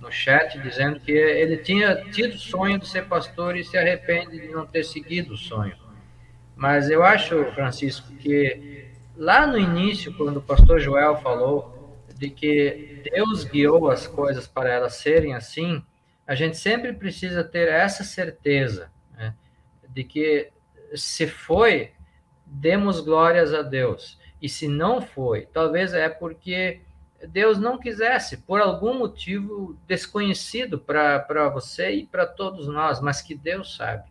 [0.00, 4.46] no chat, dizendo que ele tinha tido sonho de ser pastor e se arrepende de
[4.46, 5.76] não ter seguido o sonho.
[6.54, 13.02] Mas eu acho, Francisco, que lá no início, quando o pastor Joel falou de que
[13.12, 15.84] Deus guiou as coisas para elas serem assim,
[16.24, 19.34] a gente sempre precisa ter essa certeza né,
[19.88, 20.53] de que
[20.96, 21.92] se foi,
[22.46, 24.18] demos glórias a Deus.
[24.40, 26.80] E se não foi, talvez é porque
[27.28, 33.34] Deus não quisesse, por algum motivo desconhecido para você e para todos nós, mas que
[33.34, 34.04] Deus sabe.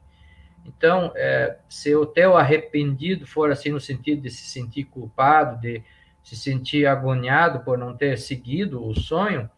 [0.65, 5.84] Então, é, se o teu arrependido for assim no sentido de se sentir culpado, de
[6.23, 9.49] se sentir agoniado por não ter seguido o sonho,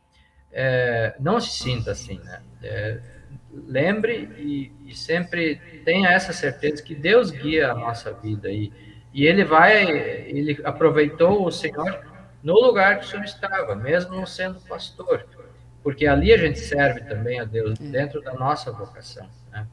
[0.52, 2.42] é, não se sinta assim, né?
[2.64, 3.15] É,
[3.68, 8.72] lembre e, e, sempre tenha essa certeza que Deus guia a nossa vida e,
[9.14, 12.04] e Ele vai, Ele aproveitou o Senhor
[12.44, 15.26] no lugar que o Senhor estava, mesmo não sendo pastor,
[15.82, 19.28] porque ali a gente serve também a Deus dentro da nossa vocação.
[19.52, 19.66] Né?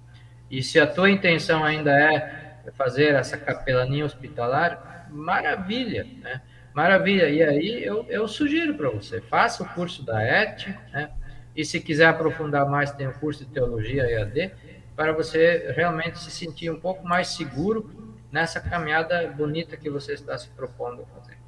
[0.50, 6.40] E se a tua intenção ainda é fazer essa capelania hospitalar, maravilha, né?
[6.72, 7.28] Maravilha.
[7.28, 11.10] E aí eu, eu sugiro para você, faça o curso da ET, né?
[11.54, 14.52] E se quiser aprofundar mais, tem o curso de teologia EAD,
[14.96, 17.90] para você realmente se sentir um pouco mais seguro
[18.30, 21.42] nessa caminhada bonita que você está se propondo a fazer.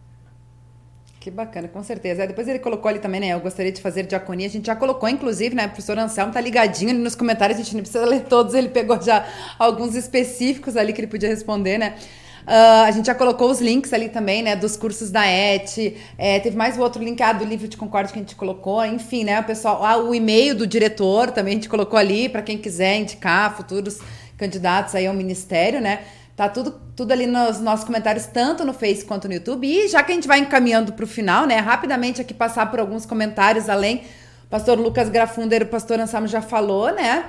[1.25, 2.27] Que bacana, com certeza.
[2.27, 3.29] Depois ele colocou ali também, né?
[3.29, 4.47] Eu gostaria de fazer diaconia.
[4.47, 5.65] A gente já colocou, inclusive, né?
[5.65, 8.69] O professor Anselmo tá ligadinho ali nos comentários, a gente não precisa ler todos, ele
[8.69, 9.27] pegou já
[9.59, 11.97] alguns específicos ali que ele podia responder, né?
[12.47, 14.55] Uh, a gente já colocou os links ali também, né?
[14.55, 15.77] Dos cursos da ET.
[16.19, 18.85] É, teve mais o outro link ah, do livro de concórdia que a gente colocou.
[18.85, 19.41] Enfim, né?
[19.41, 22.99] O pessoal, ah, o e-mail do diretor também a gente colocou ali para quem quiser
[22.99, 23.99] indicar futuros
[24.37, 26.01] candidatos aí ao ministério, né?
[26.37, 29.67] Tá tudo, tudo ali nos nossos comentários, tanto no Face quanto no YouTube.
[29.67, 31.59] E já que a gente vai encaminhando para o final, né?
[31.59, 34.03] Rapidamente aqui passar por alguns comentários além.
[34.51, 37.25] Pastor Lucas Grafunder, o pastor Anselmo já falou, né?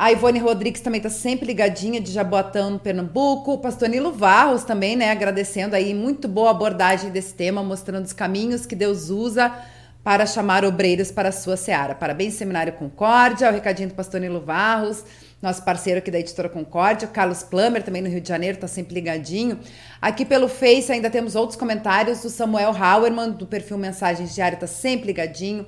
[0.00, 3.52] A Ivone Rodrigues também está sempre ligadinha de Jaboatão, no Pernambuco.
[3.52, 5.10] O pastor Nilo Varros também, né?
[5.10, 9.52] Agradecendo aí, muito boa abordagem desse tema, mostrando os caminhos que Deus usa
[10.02, 11.94] para chamar obreiros para a sua seara.
[11.94, 13.50] Parabéns, Seminário Concórdia.
[13.50, 15.04] O recadinho do pastor Nilo Varros
[15.42, 18.94] nosso parceiro aqui da Editora Concórdia, Carlos Plummer, também no Rio de Janeiro, está sempre
[18.94, 19.58] ligadinho.
[20.00, 24.66] Aqui pelo Face ainda temos outros comentários do Samuel Hauerman, do perfil Mensagens Diário, está
[24.66, 25.64] sempre ligadinho.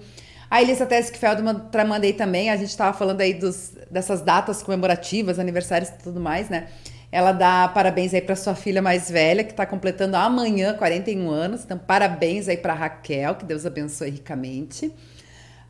[0.53, 1.43] A Elisa Teskfeld
[1.89, 6.51] mandei também, a gente estava falando aí dos, dessas datas comemorativas, aniversários e tudo mais,
[6.51, 6.67] né?
[7.11, 11.65] Ela dá parabéns aí para sua filha mais velha, que está completando amanhã 41 anos.
[11.65, 14.89] Então, parabéns aí para Raquel, que Deus abençoe ricamente.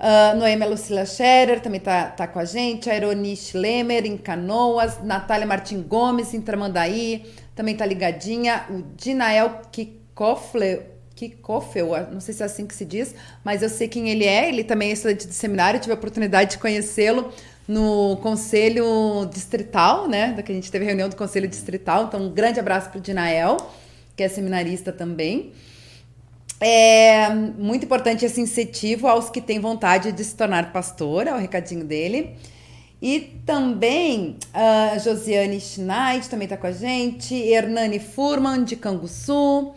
[0.00, 2.90] Uh, Noêmia Lucila Scherer também tá, tá com a gente.
[2.90, 5.00] A Eronice Lemer, em Canoas.
[5.00, 7.32] Natália Martim Gomes, em Tramandaí.
[7.54, 8.64] Também tá ligadinha.
[8.68, 10.91] O Dinael Kikofle,
[11.28, 13.14] Kikofel, não sei se é assim que se diz,
[13.44, 14.48] mas eu sei quem ele é.
[14.48, 15.80] Ele também é estudante de seminário.
[15.80, 17.32] tive a oportunidade de conhecê-lo
[17.66, 20.32] no Conselho Distrital, né?
[20.32, 22.04] Da que a gente teve reunião do Conselho Distrital.
[22.04, 23.56] Então, um grande abraço para o Dinael,
[24.16, 25.52] que é seminarista também.
[26.60, 31.38] É muito importante esse incentivo aos que têm vontade de se tornar pastor, é o
[31.38, 32.36] recadinho dele.
[33.02, 39.74] E também a uh, Josiane Schneid também está com a gente, Hernani Furman, de Canguçu.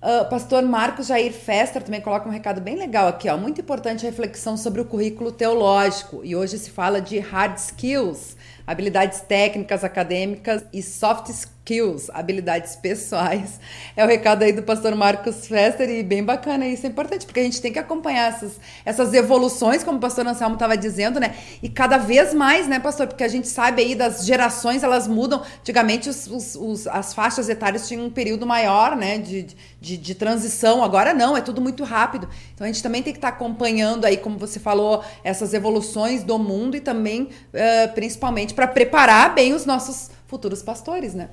[0.00, 3.36] Uh, pastor Marcos Jair Fester também coloca um recado bem legal aqui, ó.
[3.36, 6.20] Muito importante a reflexão sobre o currículo teológico.
[6.24, 12.76] E hoje se fala de hard skills, habilidades técnicas, acadêmicas e soft skills skills, habilidades
[12.76, 13.60] pessoais.
[13.94, 17.40] É o recado aí do pastor Marcos Fester e bem bacana isso, é importante, porque
[17.40, 21.34] a gente tem que acompanhar essas, essas evoluções, como o pastor Anselmo estava dizendo, né?
[21.62, 23.06] E cada vez mais, né, pastor?
[23.06, 25.42] Porque a gente sabe aí das gerações, elas mudam.
[25.60, 29.46] Antigamente os, os, os as faixas etárias tinham um período maior, né, de,
[29.80, 30.82] de, de, transição.
[30.82, 32.28] Agora não, é tudo muito rápido.
[32.54, 36.22] Então a gente também tem que estar tá acompanhando aí, como você falou, essas evoluções
[36.22, 41.28] do mundo e também, uh, principalmente, para preparar bem os nossos futuros pastores, né?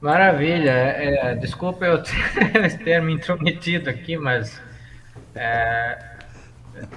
[0.00, 0.70] Maravilha.
[0.70, 4.60] É, é desculpa eu ter me intrometido aqui, mas
[5.34, 5.98] é,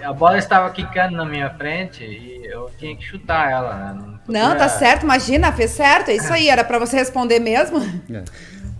[0.04, 3.76] a bola estava quicando na minha frente e eu tinha que chutar ela.
[3.76, 3.94] Né?
[3.94, 4.44] Não, podia...
[4.44, 6.10] Não, tá certo, imagina, fez certo.
[6.10, 7.80] É isso aí, era para você responder mesmo.
[8.14, 8.24] É.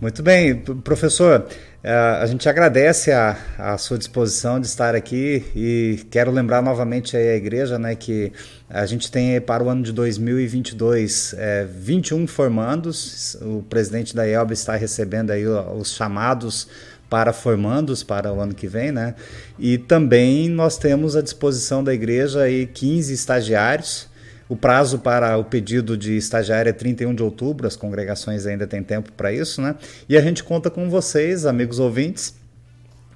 [0.02, 1.46] Muito bem, professor.
[1.84, 7.18] É, a gente agradece a, a, sua disposição de estar aqui e quero lembrar novamente
[7.18, 8.32] a igreja né, que
[8.70, 13.36] a gente tem para o ano de 2022 é, 21 formandos.
[13.42, 16.70] O presidente da IELB está recebendo aí os chamados
[17.10, 19.16] para formandos para o ano que vem, né?
[19.58, 24.09] E também nós temos à disposição da igreja aí 15 estagiários
[24.50, 28.82] o prazo para o pedido de estagiário é 31 de outubro, as congregações ainda têm
[28.82, 29.76] tempo para isso, né?
[30.10, 32.34] E a gente conta com vocês, amigos ouvintes,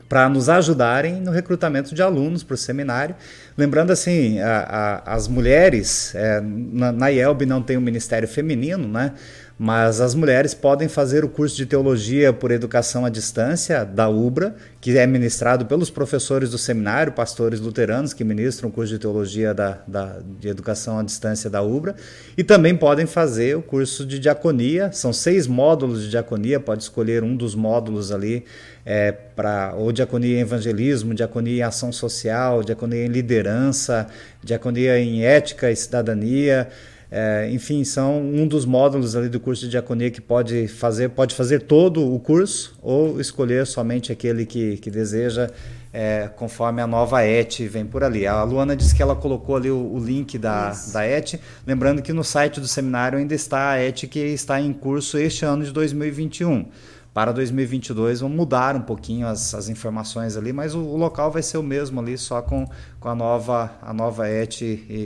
[0.07, 3.15] para nos ajudarem no recrutamento de alunos para o seminário.
[3.57, 8.87] Lembrando assim, a, a, as mulheres, é, na, na IELB não tem um Ministério Feminino,
[8.87, 9.13] né?
[9.57, 14.55] Mas as mulheres podem fazer o curso de teologia por educação à distância da UBRA,
[14.81, 19.53] que é ministrado pelos professores do seminário, pastores luteranos que ministram o curso de teologia
[19.53, 21.95] da, da, de educação à distância da UBRA,
[22.35, 27.23] e também podem fazer o curso de diaconia, são seis módulos de diaconia, pode escolher
[27.23, 28.45] um dos módulos ali
[28.85, 34.07] é, para ou diaconia em evangelismo, diaconia em ação social, diaconia em liderança,
[34.43, 36.67] diaconia em ética e cidadania.
[37.15, 41.35] É, enfim, são um dos módulos ali do curso de diaconia que pode fazer, pode
[41.35, 45.47] fazer todo o curso ou escolher somente aquele que, que deseja,
[45.93, 48.25] é, conforme a nova ET vem por ali.
[48.25, 51.35] A Luana disse que ela colocou ali o, o link da, da ET,
[51.67, 55.45] lembrando que no site do seminário ainda está a ET que está em curso este
[55.45, 56.65] ano de 2021
[57.13, 61.43] para 2022 vão mudar um pouquinho as, as informações ali, mas o, o, local vai
[61.43, 62.67] ser o mesmo ali, só com,
[62.99, 64.61] com a nova a nova ET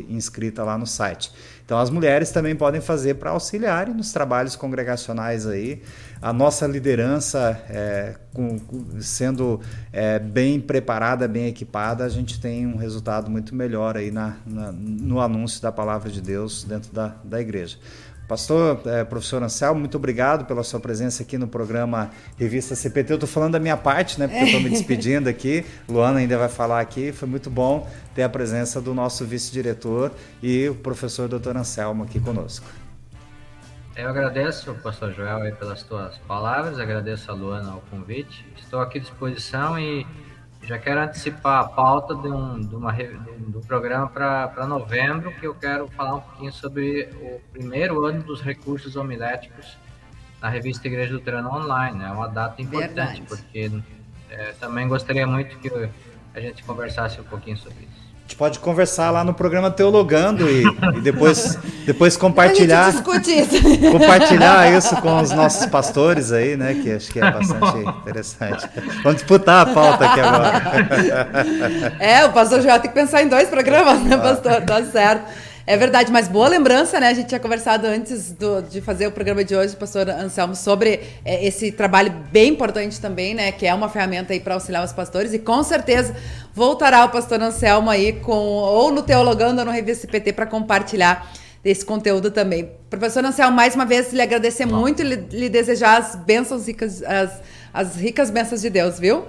[0.07, 1.31] inscrita lá no site.
[1.67, 5.81] Então as mulheres também podem fazer para auxiliarem nos trabalhos congregacionais aí.
[6.21, 8.57] A nossa liderança é, com,
[9.01, 9.59] sendo
[9.91, 14.71] é, bem preparada, bem equipada, a gente tem um resultado muito melhor aí na, na,
[14.71, 17.77] no anúncio da palavra de Deus dentro da, da igreja.
[18.27, 23.13] Pastor, é, professor Anselmo, muito obrigado pela sua presença aqui no programa Revista CPT.
[23.13, 24.27] Eu estou falando da minha parte, né?
[24.27, 25.65] Porque eu estou me despedindo aqui.
[25.87, 27.13] Luana ainda vai falar aqui.
[27.13, 30.11] Foi muito bom ter a presença do nosso vice-diretor
[30.43, 32.65] e o professor doutor Anselmo aqui conosco.
[33.95, 38.45] Eu agradeço, pastor Joel, aí, pelas tuas palavras, agradeço a Luana ao convite.
[38.57, 40.05] Estou aqui à disposição e
[40.67, 45.55] já quero antecipar a pauta de um, de uma, do programa para novembro, que eu
[45.55, 49.77] quero falar um pouquinho sobre o primeiro ano dos recursos homiléticos
[50.41, 52.03] na revista Igreja Luterana Online.
[52.03, 53.21] É uma data importante, Verdade.
[53.21, 53.71] porque
[54.29, 55.71] é, também gostaria muito que
[56.33, 60.65] a gente conversasse um pouquinho sobre isso gente pode conversar lá no programa Teologando e,
[60.97, 62.89] e depois, depois compartilhar.
[62.89, 63.01] isso.
[63.89, 66.73] Compartilhar isso com os nossos pastores aí, né?
[66.73, 68.67] Que acho que é bastante interessante.
[69.01, 71.95] Vamos disputar a pauta aqui agora.
[71.99, 74.61] É, o pastor já tem que pensar em dois programas, né, pastor?
[74.61, 75.46] Tá certo.
[75.69, 77.09] É verdade, mas boa lembrança, né?
[77.09, 81.01] A gente tinha conversado antes do, de fazer o programa de hoje, pastor Anselmo, sobre
[81.25, 83.51] é, esse trabalho bem importante também, né?
[83.51, 85.33] Que é uma ferramenta aí para auxiliar os pastores.
[85.33, 86.15] E com certeza
[86.53, 91.29] voltará o pastor Anselmo aí com ou no Teologando ou no Revista PT para compartilhar
[91.61, 92.71] desse conteúdo também.
[92.89, 94.77] Professor Anselmo, mais uma vez lhe agradecer Bom.
[94.77, 97.41] muito e lhe, lhe, desejar as bênçãos ricas, as,
[97.73, 99.25] as ricas bênçãos de Deus, viu?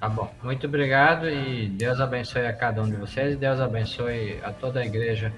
[0.00, 0.32] Tá bom.
[0.42, 3.36] Muito obrigado e Deus abençoe a cada um de vocês.
[3.36, 5.30] Deus abençoe a toda a igreja,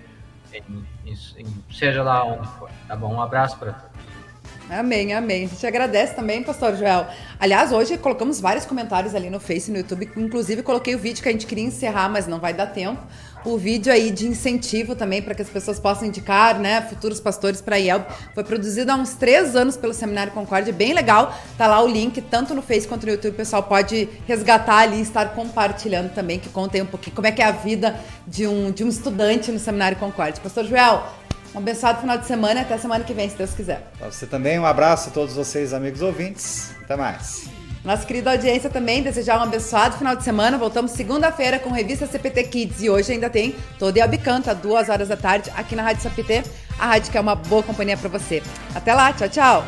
[0.55, 0.63] em,
[1.05, 2.71] em, em, seja lá onde for.
[2.87, 3.13] Tá bom?
[3.13, 4.23] Um abraço para todos.
[4.71, 5.45] Amém, amém.
[5.45, 7.09] A gente agradece também, pastor Joel.
[7.41, 10.11] Aliás, hoje colocamos vários comentários ali no Face e no YouTube.
[10.17, 13.03] Inclusive, coloquei o vídeo que a gente queria encerrar, mas não vai dar tempo
[13.45, 17.61] o vídeo aí de incentivo também para que as pessoas possam indicar, né, futuros pastores
[17.61, 18.05] para IELB.
[18.35, 21.37] Foi produzido há uns três anos pelo Seminário Concórdia, bem legal.
[21.57, 24.99] Tá lá o link, tanto no Face quanto no YouTube, o pessoal pode resgatar ali
[24.99, 28.47] e estar compartilhando também, que contem um pouquinho como é que é a vida de
[28.47, 30.41] um, de um estudante no Seminário Concórdia.
[30.43, 31.07] Pastor Joel,
[31.55, 33.91] um abençoado final de semana e até semana que vem, se Deus quiser.
[33.99, 36.71] Para você também, um abraço a todos vocês, amigos ouvintes.
[36.83, 37.62] Até mais.
[37.85, 40.57] Nossa querida audiência também, desejar um abençoado final de semana.
[40.57, 45.09] Voltamos segunda-feira com revista CPT Kids e hoje ainda tem todo e Canta, duas horas
[45.09, 46.45] da tarde, aqui na Rádio CPT,
[46.79, 48.41] a rádio que é uma boa companhia para você.
[48.73, 49.65] Até lá, tchau, tchau!